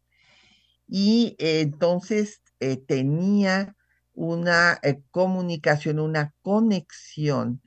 [0.87, 3.75] y entonces eh, tenía
[4.19, 7.61] una eh, comunicación, una conexión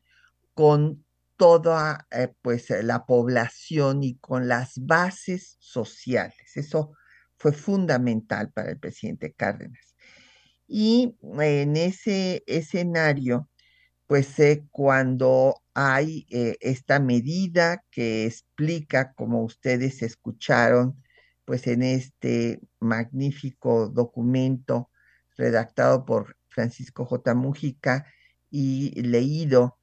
[0.52, 1.02] con
[1.38, 6.56] toda eh, pues la población y con las bases sociales.
[6.56, 6.92] Eso
[7.38, 9.96] fue fundamental para el presidente Cárdenas.
[10.68, 13.48] Y en ese escenario,
[14.06, 14.36] pues
[14.70, 21.02] cuando hay esta medida que explica, como ustedes escucharon,
[21.46, 24.90] pues en este magnífico documento
[25.36, 27.34] redactado por Francisco J.
[27.34, 28.06] Mujica
[28.50, 29.78] y leído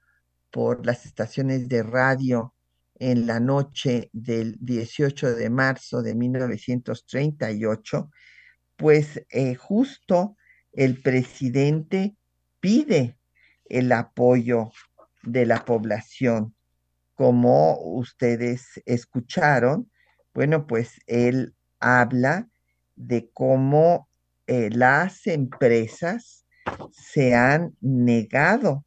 [0.52, 2.54] por las estaciones de radio
[2.96, 8.12] en la noche del 18 de marzo de 1938,
[8.76, 10.36] pues eh, justo
[10.74, 12.16] el presidente
[12.60, 13.18] pide
[13.66, 14.72] el apoyo
[15.24, 16.56] de la población.
[17.16, 19.90] Como ustedes escucharon,
[20.34, 22.50] bueno, pues él habla
[22.96, 24.10] de cómo
[24.48, 26.46] eh, las empresas
[26.92, 28.86] se han negado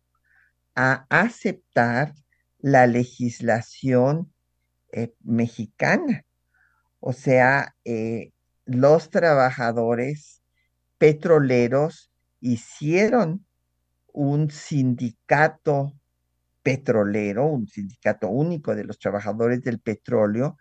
[0.75, 2.15] a aceptar
[2.59, 4.33] la legislación
[4.93, 6.25] eh, mexicana.
[7.01, 8.33] O sea, eh,
[8.65, 10.43] los trabajadores
[10.99, 12.11] petroleros
[12.41, 13.45] hicieron
[14.13, 15.95] un sindicato
[16.63, 20.57] petrolero, un sindicato único de los trabajadores del petróleo,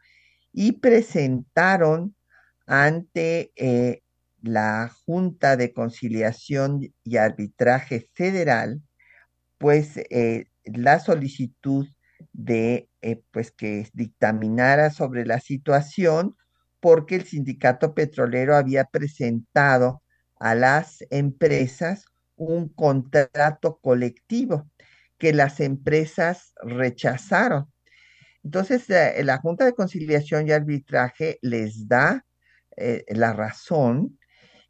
[0.52, 2.16] y presentaron
[2.66, 3.52] ante
[4.42, 8.82] la Junta de Conciliación y Arbitraje Federal,
[9.58, 11.88] pues eh, la solicitud
[12.34, 16.36] de eh, pues que dictaminara sobre la situación
[16.80, 20.02] porque el sindicato petrolero había presentado
[20.40, 24.68] a las empresas un contrato colectivo
[25.20, 27.72] que las empresas rechazaron.
[28.44, 32.26] Entonces, eh, la Junta de Conciliación y Arbitraje les da
[33.10, 34.18] la razón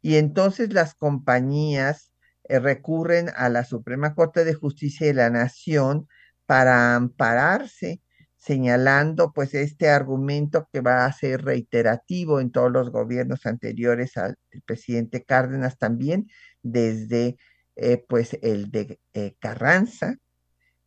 [0.02, 2.12] y entonces las compañías
[2.44, 6.08] eh, recurren a la Suprema Corte de Justicia de la Nación
[6.44, 8.02] para ampararse,
[8.36, 14.36] señalando pues este argumento que va a ser reiterativo en todos los gobiernos anteriores al
[14.66, 16.28] presidente Cárdenas también,
[16.62, 17.36] desde
[17.76, 20.16] eh, pues el de eh, Carranza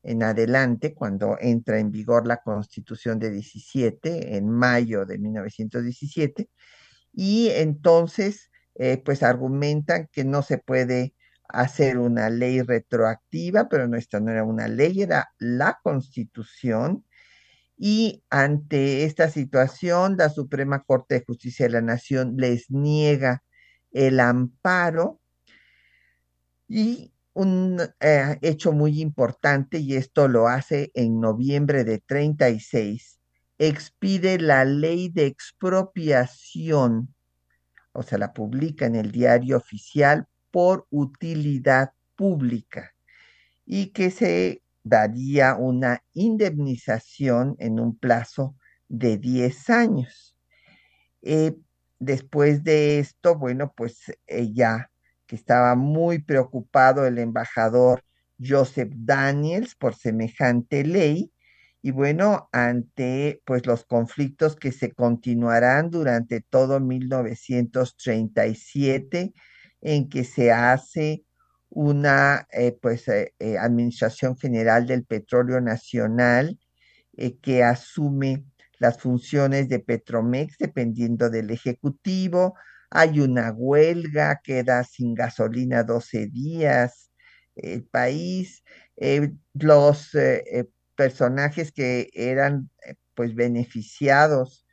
[0.04, 6.50] en adelante, cuando entra en vigor la Constitución de 17, en mayo de 1917,
[7.14, 11.14] y entonces eh, pues argumentan que no se puede
[11.48, 17.06] hacer una ley retroactiva, pero no, no era una ley, era la constitución.
[17.78, 23.44] Y ante esta situación, la Suprema Corte de Justicia de la Nación les niega
[23.92, 25.22] el amparo
[26.68, 33.20] y un eh, hecho muy importante, y esto lo hace en noviembre de 36,
[33.58, 37.15] expide la ley de expropiación
[37.96, 42.94] o sea, la publica en el diario oficial por utilidad pública
[43.66, 48.56] y que se daría una indemnización en un plazo
[48.88, 50.38] de 10 años.
[51.22, 51.56] Eh,
[52.00, 54.04] después de esto, bueno, pues
[54.54, 54.92] ya
[55.26, 58.04] que estaba muy preocupado el embajador
[58.40, 61.32] Joseph Daniels por semejante ley,
[61.86, 69.34] y bueno, ante pues los conflictos que se continuarán durante todo 1937,
[69.82, 71.26] en que se hace
[71.70, 76.58] una eh, pues eh, eh, Administración General del Petróleo Nacional
[77.44, 78.46] que asume
[78.80, 82.56] las funciones de Petromex dependiendo del Ejecutivo.
[82.90, 87.12] Hay una huelga, queda sin gasolina 12 días
[87.56, 88.64] el país.
[89.54, 90.10] los
[90.96, 94.66] personajes que eran eh, pues beneficiados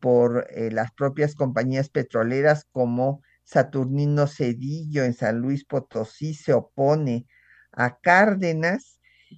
[0.00, 7.26] por eh, las propias compañías petroleras como Saturnino Cedillo en San Luis Potosí se opone
[7.72, 8.94] a Cárdenas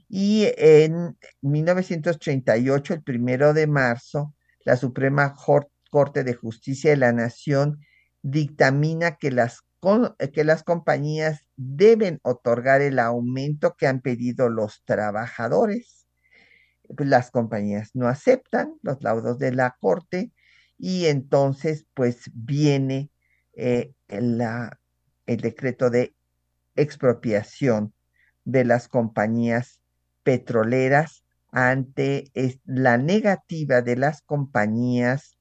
[0.09, 4.35] y en 1938, el primero de marzo,
[4.65, 5.35] la Suprema
[5.91, 7.81] Corte de Justicia de la Nación
[8.23, 9.61] dictamina que las,
[10.32, 16.09] que las compañías deben otorgar el aumento que han pedido los trabajadores.
[16.97, 20.32] Pues, las compañías no aceptan los laudos de la corte
[20.78, 23.11] y entonces pues viene
[23.55, 24.39] eh, el
[25.26, 26.14] decreto de
[26.74, 27.95] expropiación
[28.45, 29.80] de las compañías
[30.22, 32.30] petroleras ante
[32.64, 35.39] la negativa de las compañías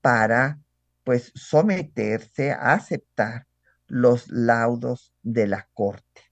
[0.00, 0.58] para
[1.04, 3.47] pues someterse a aceptar
[3.88, 6.22] los laudos de la corte.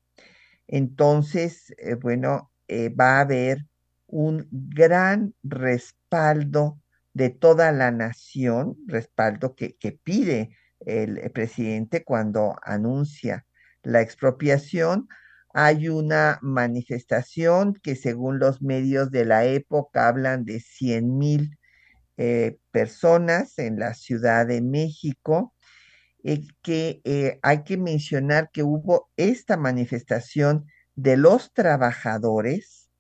[0.68, 3.66] Entonces, eh, bueno, eh, va a haber
[4.07, 6.80] un gran respaldo
[7.12, 10.50] de toda la nación, respaldo que, pide
[10.80, 13.46] el presidente cuando anuncia
[13.82, 15.09] la expropiación.
[15.54, 21.59] Hay una manifestación que según los medios de la época hablan de 100 mil
[22.18, 25.54] eh, personas en la Ciudad de México,
[26.62, 30.66] que eh, hay que mencionar que hubo esta manifestación
[30.96, 32.90] de los trabajadores,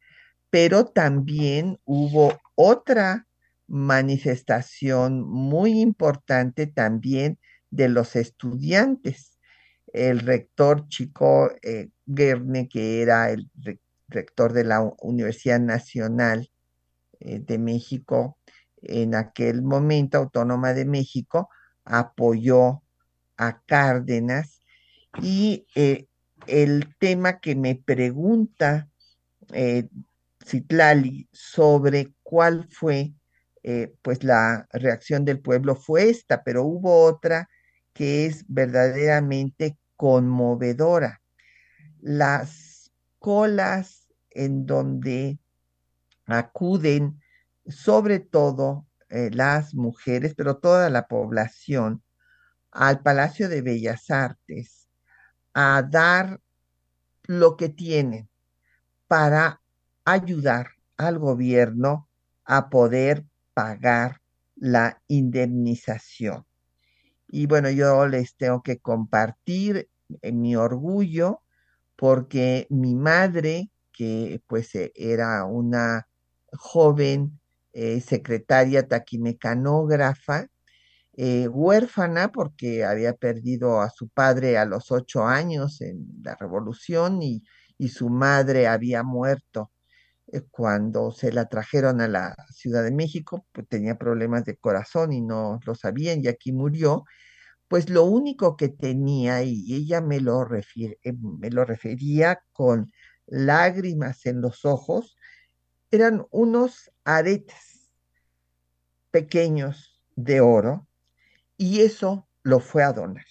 [0.50, 3.26] pero también hubo otra
[3.66, 7.38] manifestación muy importante también
[7.70, 9.38] de los estudiantes.
[9.92, 11.88] El rector Chico eh,
[12.70, 13.50] que era el
[14.08, 16.50] rector de la Universidad Nacional
[17.18, 18.38] eh, de México,
[18.82, 21.48] en aquel momento Autónoma de México,
[21.84, 22.82] apoyó
[23.36, 24.62] a Cárdenas
[25.20, 26.06] y eh,
[26.46, 28.88] el tema que me pregunta
[30.44, 33.12] Citlali sobre cuál fue
[34.02, 37.48] pues la reacción del pueblo fue esta, pero hubo otra
[37.92, 41.22] que es verdaderamente conmovedora.
[42.00, 45.38] Las colas en donde
[46.26, 47.20] acuden
[47.66, 52.02] sobre todo eh, las mujeres, pero toda la población,
[52.76, 54.88] al Palacio de Bellas Artes
[55.54, 56.40] a dar
[57.24, 58.28] lo que tienen
[59.08, 59.62] para
[60.04, 62.08] ayudar al gobierno
[62.44, 63.24] a poder
[63.54, 64.20] pagar
[64.54, 66.44] la indemnización.
[67.28, 69.88] Y bueno, yo les tengo que compartir
[70.22, 71.42] eh, mi orgullo
[71.96, 76.08] porque mi madre, que pues eh, era una
[76.52, 77.40] joven
[77.72, 80.48] eh, secretaria taquimecanógrafa,
[81.16, 87.42] huérfana porque había perdido a su padre a los ocho años en la revolución y,
[87.88, 89.70] su madre había muerto
[90.50, 95.20] cuando se la trajeron a la Ciudad de México, pues tenía problemas de corazón y
[95.20, 97.04] no lo sabían y aquí murió,
[97.68, 100.96] pues lo único que tenía, y ella me lo, eh,
[101.40, 102.92] me lo refería con
[103.26, 105.16] lágrimas en los ojos,
[105.90, 107.90] eran unos aretes
[109.10, 110.85] pequeños de oro
[111.56, 113.24] y eso lo fue a donar.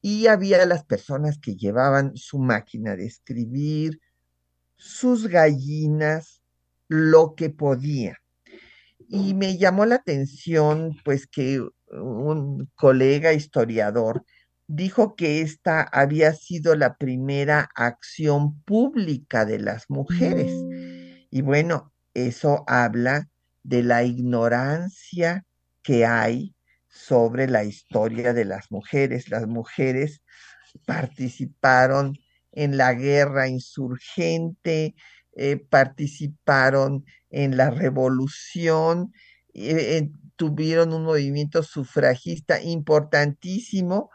[0.00, 4.00] Y había las personas que llevaban su máquina de escribir,
[4.76, 6.42] sus gallinas,
[6.88, 8.18] lo que podía.
[9.08, 14.24] Y me llamó la atención, pues, que un colega historiador
[14.66, 20.52] dijo que esta había sido la primera acción pública de las mujeres.
[21.30, 23.28] Y bueno, eso habla
[23.62, 25.44] de la ignorancia
[25.82, 26.53] que hay
[26.94, 29.28] sobre la historia de las mujeres.
[29.28, 30.22] Las mujeres
[30.86, 32.16] participaron
[32.52, 34.94] en la guerra insurgente,
[35.32, 39.12] eh, participaron en la revolución,
[39.54, 44.10] eh, tuvieron un movimiento sufragista importantísimo,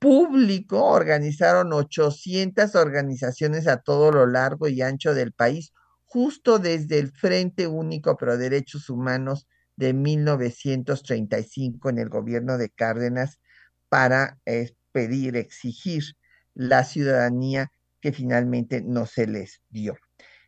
[0.00, 5.72] público, organizaron 800 organizaciones a todo lo largo y ancho del país,
[6.04, 9.46] justo desde el Frente Único Pro Derechos Humanos
[9.78, 13.38] de 1935 en el gobierno de Cárdenas
[13.88, 16.16] para eh, pedir, exigir
[16.54, 17.70] la ciudadanía
[18.00, 19.96] que finalmente no se les dio.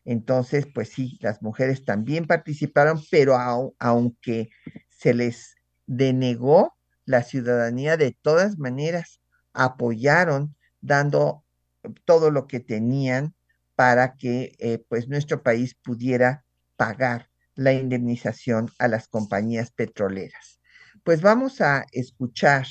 [0.04, 3.38] Entonces, pues sí, las mujeres también participaron, pero
[3.78, 4.50] aunque
[4.88, 5.54] se les
[5.86, 9.20] denegó la ciudadanía de todas maneras,
[9.52, 11.44] apoyaron dando
[12.04, 13.36] todo lo que tenían
[13.76, 16.44] para que eh, pues nuestro país pudiera
[16.76, 17.29] pagar
[17.60, 20.60] la indemnización a las compañías petroleras.
[21.04, 22.66] Pues vamos a escuchar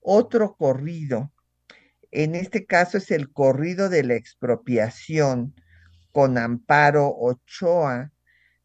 [0.00, 1.32] otro corrido
[2.12, 5.54] en este caso es el corrido de la expropiación
[6.12, 8.12] con Amparo Ochoa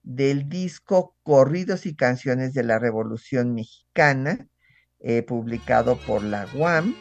[0.04, 4.48] del disco Corridos y Canciones de la Revolución Mexicana,
[5.00, 6.94] eh, publicado por la UAM,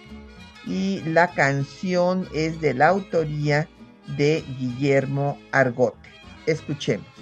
[0.66, 3.68] y la canción es de la autoría
[4.16, 6.08] de Guillermo Argote.
[6.46, 7.15] Escuchemos.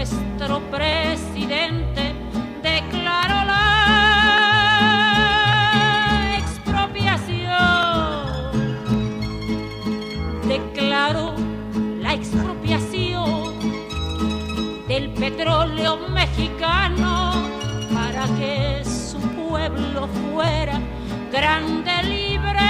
[0.01, 2.15] nuestro presidente
[2.63, 3.59] declaró la
[6.39, 7.59] expropiación.
[10.49, 11.35] Declaró
[12.01, 13.59] la expropiación
[14.89, 17.35] del petróleo mexicano
[17.93, 18.83] para que
[19.21, 20.81] pueblo fuera
[21.33, 22.69] grande, libre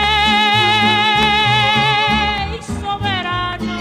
[2.58, 3.74] y soberano.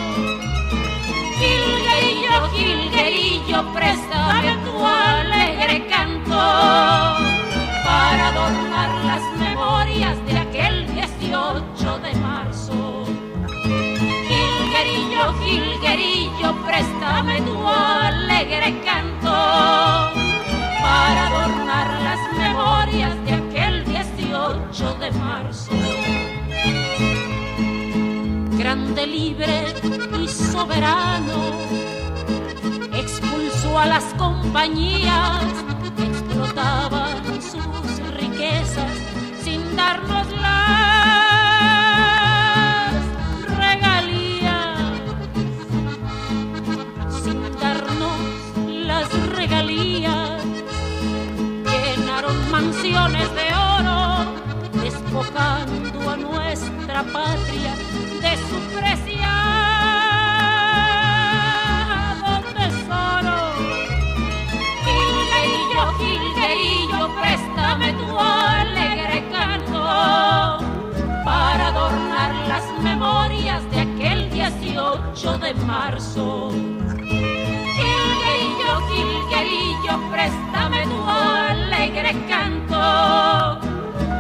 [1.40, 6.40] Gilguerillo, jilguerillo, préstame tu alegre canto
[7.84, 13.06] para adornar las memorias de aquel 18 de marzo.
[14.28, 20.19] Gilguerillo, jilguerillo, préstame tu alegre canto
[29.06, 29.74] libre
[30.22, 31.40] y soberano.
[32.94, 35.44] Expulsó a las compañías
[35.96, 38.92] que explotaban sus riquezas
[39.44, 40.64] sin darnos las
[43.58, 44.78] regalías,
[47.24, 48.20] sin darnos
[48.68, 50.44] las regalías.
[51.66, 54.26] Llenaron mansiones de oro,
[54.84, 57.59] despojando a nuestra patria
[72.60, 76.52] las memorias de aquel 18 de marzo.
[77.78, 82.82] Gilguerillo, Gilguerillo, préstame tu alegre canto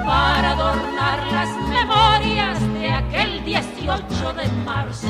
[0.05, 5.07] para adornar las memorias de aquel 18 de marzo.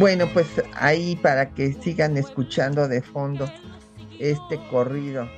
[0.00, 0.46] Bueno, pues
[0.76, 3.44] ahí para que sigan escuchando de fondo
[4.18, 5.28] este corrido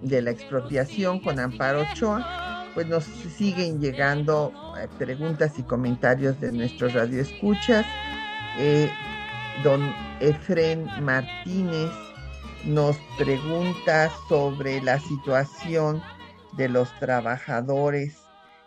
[0.00, 6.52] de la expropiación con Amparo Ochoa, pues nos siguen llegando eh, preguntas y comentarios de
[6.52, 7.84] nuestros radioescuchas.
[8.60, 8.88] Eh,
[9.64, 11.90] don Efren Martínez
[12.64, 16.00] nos pregunta sobre la situación
[16.56, 18.16] de los trabajadores,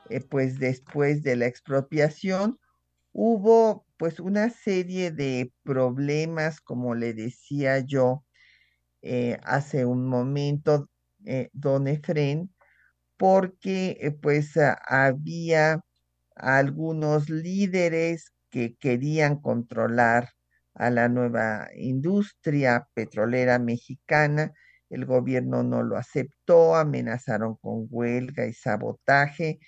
[0.09, 2.59] eh, pues después de la expropiación
[3.13, 8.23] hubo pues una serie de problemas, como le decía yo
[9.01, 10.89] eh, hace un momento,
[11.25, 12.53] eh, don Efren,
[13.17, 14.53] porque eh, pues
[14.87, 15.81] había
[16.35, 20.29] algunos líderes que querían controlar
[20.75, 24.53] a la nueva industria petrolera mexicana.
[24.89, 29.59] El gobierno no lo aceptó, amenazaron con huelga y sabotaje.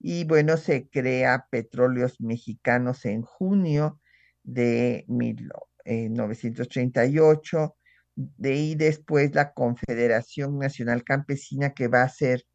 [0.00, 4.00] Y bueno, se crea Petróleos Mexicanos en junio
[4.44, 7.76] de 1938,
[8.14, 12.46] de ahí después la Confederación Nacional Campesina que va a ser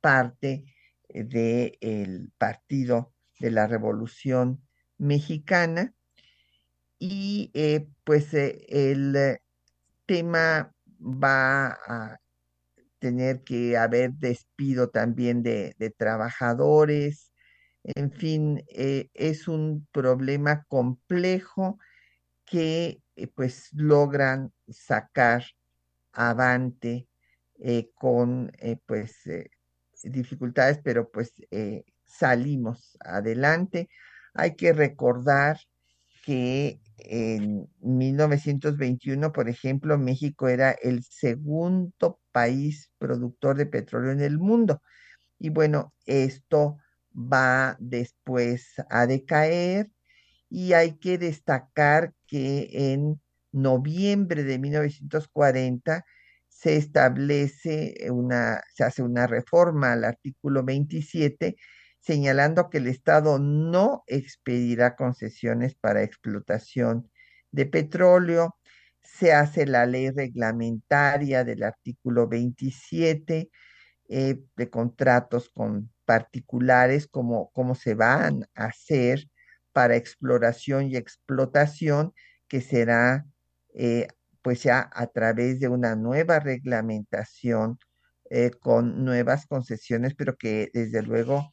[0.00, 0.64] parte
[1.08, 4.62] del Partido de la Revolución
[4.98, 5.94] Mexicana.
[6.98, 9.42] Y eh, pues eh, el eh,
[10.06, 12.20] tema va a
[13.06, 17.32] tener que haber despido también de, trabajadores.
[17.84, 21.78] En fin, eh, es un problema complejo
[22.44, 25.44] que eh, pues logran sacar
[26.12, 27.06] avante
[27.60, 28.50] eh, con
[28.86, 29.14] pues
[30.02, 31.32] dificultades, pero pues
[32.04, 33.88] salimos adelante.
[34.34, 35.60] Hay que recordar
[36.26, 44.36] que en 1921, por ejemplo, México era el segundo país productor de petróleo en el
[44.36, 44.82] mundo.
[45.38, 46.78] Y bueno, esto
[47.14, 49.88] va después a decaer
[50.50, 53.20] y hay que destacar que en
[53.52, 56.04] noviembre de 1940
[56.48, 61.56] se establece una, se hace una reforma al artículo 27
[62.06, 67.10] señalando que el Estado no expedirá concesiones para explotación
[67.50, 68.56] de petróleo.
[69.02, 73.50] Se hace la ley reglamentaria del artículo 27
[74.08, 79.28] eh, de contratos con particulares, como cómo se van a hacer
[79.72, 82.14] para exploración y explotación,
[82.46, 83.26] que será
[83.74, 84.06] eh,
[84.42, 87.78] pues ya a través de una nueva reglamentación
[88.30, 91.50] eh, con nuevas concesiones, pero que desde luego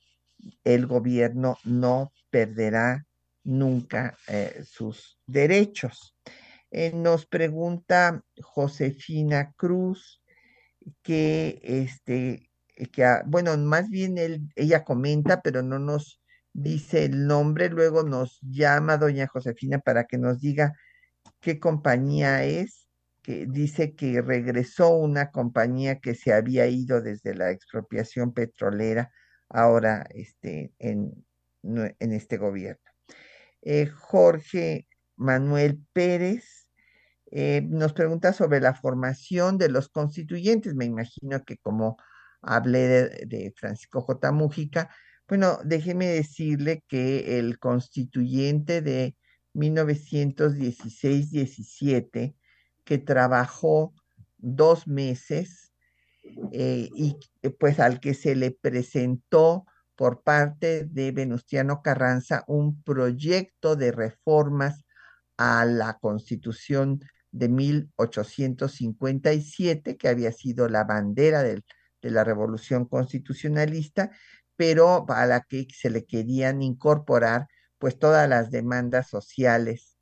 [0.64, 3.06] el gobierno no perderá
[3.44, 6.16] nunca eh, sus derechos.
[6.72, 10.22] Eh, nos pregunta Josefina Cruz
[11.02, 12.50] que este
[12.92, 14.18] que ah, bueno, más bien
[14.56, 16.20] ella comenta, pero no nos
[16.54, 20.74] dice el nombre, luego nos llama doña Josefina para que nos diga
[21.40, 22.88] qué compañía es,
[23.22, 29.12] que dice que regresó una compañía que se había ido desde la expropiación petrolera
[29.54, 31.26] ahora este, en,
[31.64, 32.82] en este gobierno.
[33.62, 36.68] Eh, Jorge Manuel Pérez
[37.32, 40.76] eh, nos pregunta sobre la formación de los constituyentes.
[40.76, 41.98] Me imagino que como
[42.42, 44.32] hablé de, de Francisco J.
[44.32, 44.90] Mújica,
[45.28, 49.16] bueno, déjeme decirle que el constituyente de
[49.54, 52.36] 1916-17,
[52.84, 53.94] que trabajó
[54.38, 55.73] dos meses
[56.52, 57.18] eh, y
[57.60, 59.66] pues al que se le presentó
[59.96, 64.86] por parte de Venustiano Carranza un proyecto de reformas
[65.38, 67.02] a la constitución
[67.32, 71.64] de 1857, que había sido la bandera de
[72.02, 74.12] la revolución constitucionalista,
[74.56, 77.48] pero a la que se le querían incorporar
[77.80, 79.98] pues todas las demandas sociales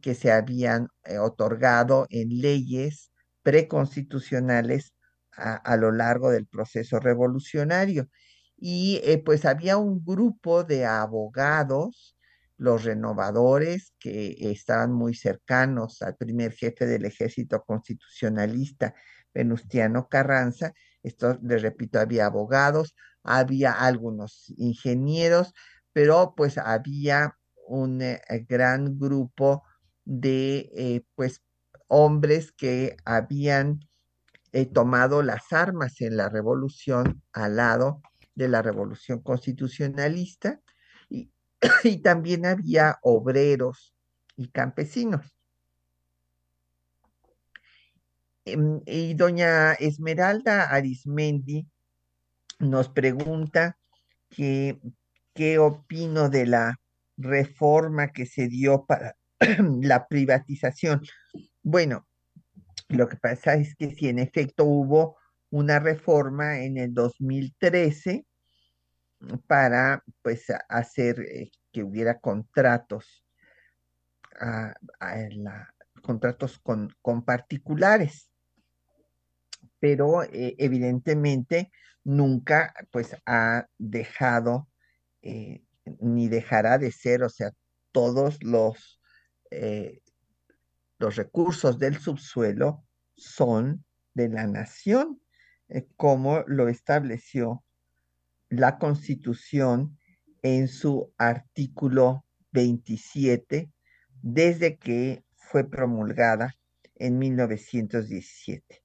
[0.00, 3.10] que se habían eh, otorgado en leyes
[3.42, 4.94] preconstitucionales
[5.38, 8.08] a, lo largo del proceso revolucionario.
[8.56, 12.16] Y eh, pues había un grupo de abogados,
[12.56, 18.94] los renovadores, que estaban muy cercanos al primer jefe del ejército constitucionalista,
[19.32, 20.72] Venustiano Carranza.
[21.02, 25.54] Esto, les repito, había abogados, había algunos ingenieros,
[25.92, 27.36] pero pues había
[27.66, 29.62] un eh, gran grupo
[30.04, 31.42] de eh, pues
[31.86, 33.87] hombres que habían
[34.72, 38.02] tomado las armas en la revolución al lado
[38.34, 40.60] de la revolución constitucionalista
[41.10, 41.30] y,
[42.02, 43.94] también había obreros
[44.36, 45.34] y campesinos.
[48.44, 51.66] Em, y doña Esmeralda Arismendi
[52.60, 53.76] nos pregunta
[54.30, 56.80] qué opino de la
[57.16, 59.16] reforma que se dio para
[59.82, 61.02] la privatización.
[61.62, 62.07] Bueno,
[62.88, 65.16] lo que pasa es que si en efecto hubo
[65.50, 68.26] una reforma en el 2013
[69.46, 73.26] para pues hacer eh, que hubiera contratos,
[76.02, 78.30] contratos con, con, particulares,
[79.80, 81.72] pero eh, evidentemente
[82.04, 84.68] nunca pues ha dejado
[85.22, 85.64] eh,
[86.00, 87.52] ni dejará de ser, o sea,
[87.92, 89.00] todos los
[90.98, 92.84] los recursos del subsuelo
[93.14, 93.84] son
[94.14, 95.20] de la nación,
[95.68, 97.64] eh, como lo estableció
[98.48, 99.98] la Constitución
[100.42, 103.70] en su artículo 27
[104.22, 106.56] desde que fue promulgada
[106.96, 108.82] en 1917.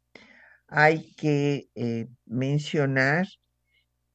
[0.68, 3.28] Hay que eh, mencionar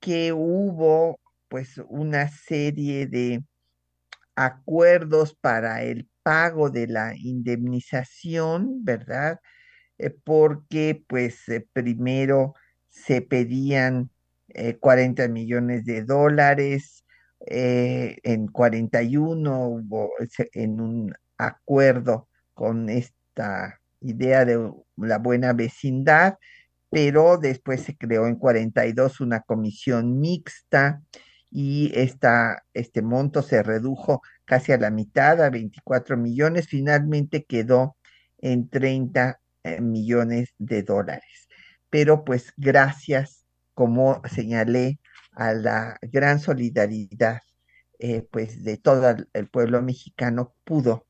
[0.01, 3.43] que hubo pues una serie de
[4.35, 9.41] acuerdos para el pago de la indemnización, ¿verdad?
[9.97, 12.55] Eh, porque pues eh, primero
[12.91, 14.11] se pedían
[14.81, 17.03] 40 eh, millones de dólares,
[17.41, 20.11] en 41 hubo
[20.53, 26.37] en un acuerdo con esta idea de la buena vecindad,
[26.91, 31.01] pero después se creó en 42 una comisión mixta
[31.51, 37.97] y este monto se redujo casi a la mitad, a 24 millones, finalmente quedó
[38.39, 41.49] en 30 eh, millones de dólares.
[41.91, 44.99] Pero pues gracias, como señalé,
[45.33, 47.41] a la gran solidaridad
[48.01, 51.07] eh, pues de todo el pueblo mexicano pudo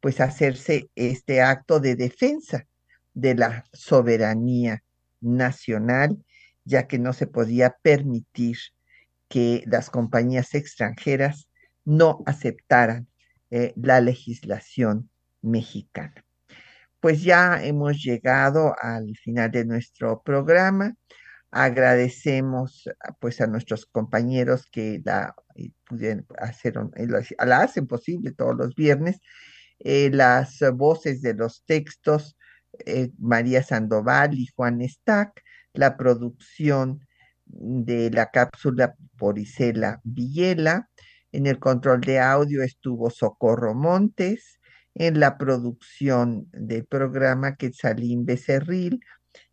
[0.00, 2.66] pues hacerse este acto de defensa
[3.14, 4.82] de la soberanía
[5.20, 6.24] nacional,
[6.64, 8.58] ya que no se podía permitir
[9.28, 11.48] que las compañías extranjeras
[11.84, 13.08] no aceptaran
[13.50, 15.10] eh, la legislación
[15.42, 16.24] mexicana.
[17.00, 20.96] Pues ya hemos llegado al final de nuestro programa.
[21.50, 22.88] Agradecemos
[23.20, 27.06] pues a nuestros compañeros que la eh, pudieron hacer, eh,
[27.46, 29.20] la hacen posible todos los viernes.
[29.78, 32.36] las voces de los textos,
[33.18, 37.05] María Sandoval y Juan Stack, la producción
[37.46, 40.88] de la cápsula por Isela Villela.
[41.32, 44.60] En el control de audio estuvo Socorro Montes.
[44.94, 49.00] En la producción del programa Quetzalín Becerril.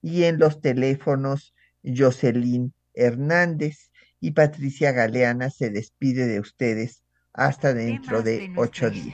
[0.02, 3.92] Y en los teléfonos Jocelyn Hernández.
[4.20, 9.14] Y Patricia Galeana se despide de ustedes hasta dentro de, ocho días.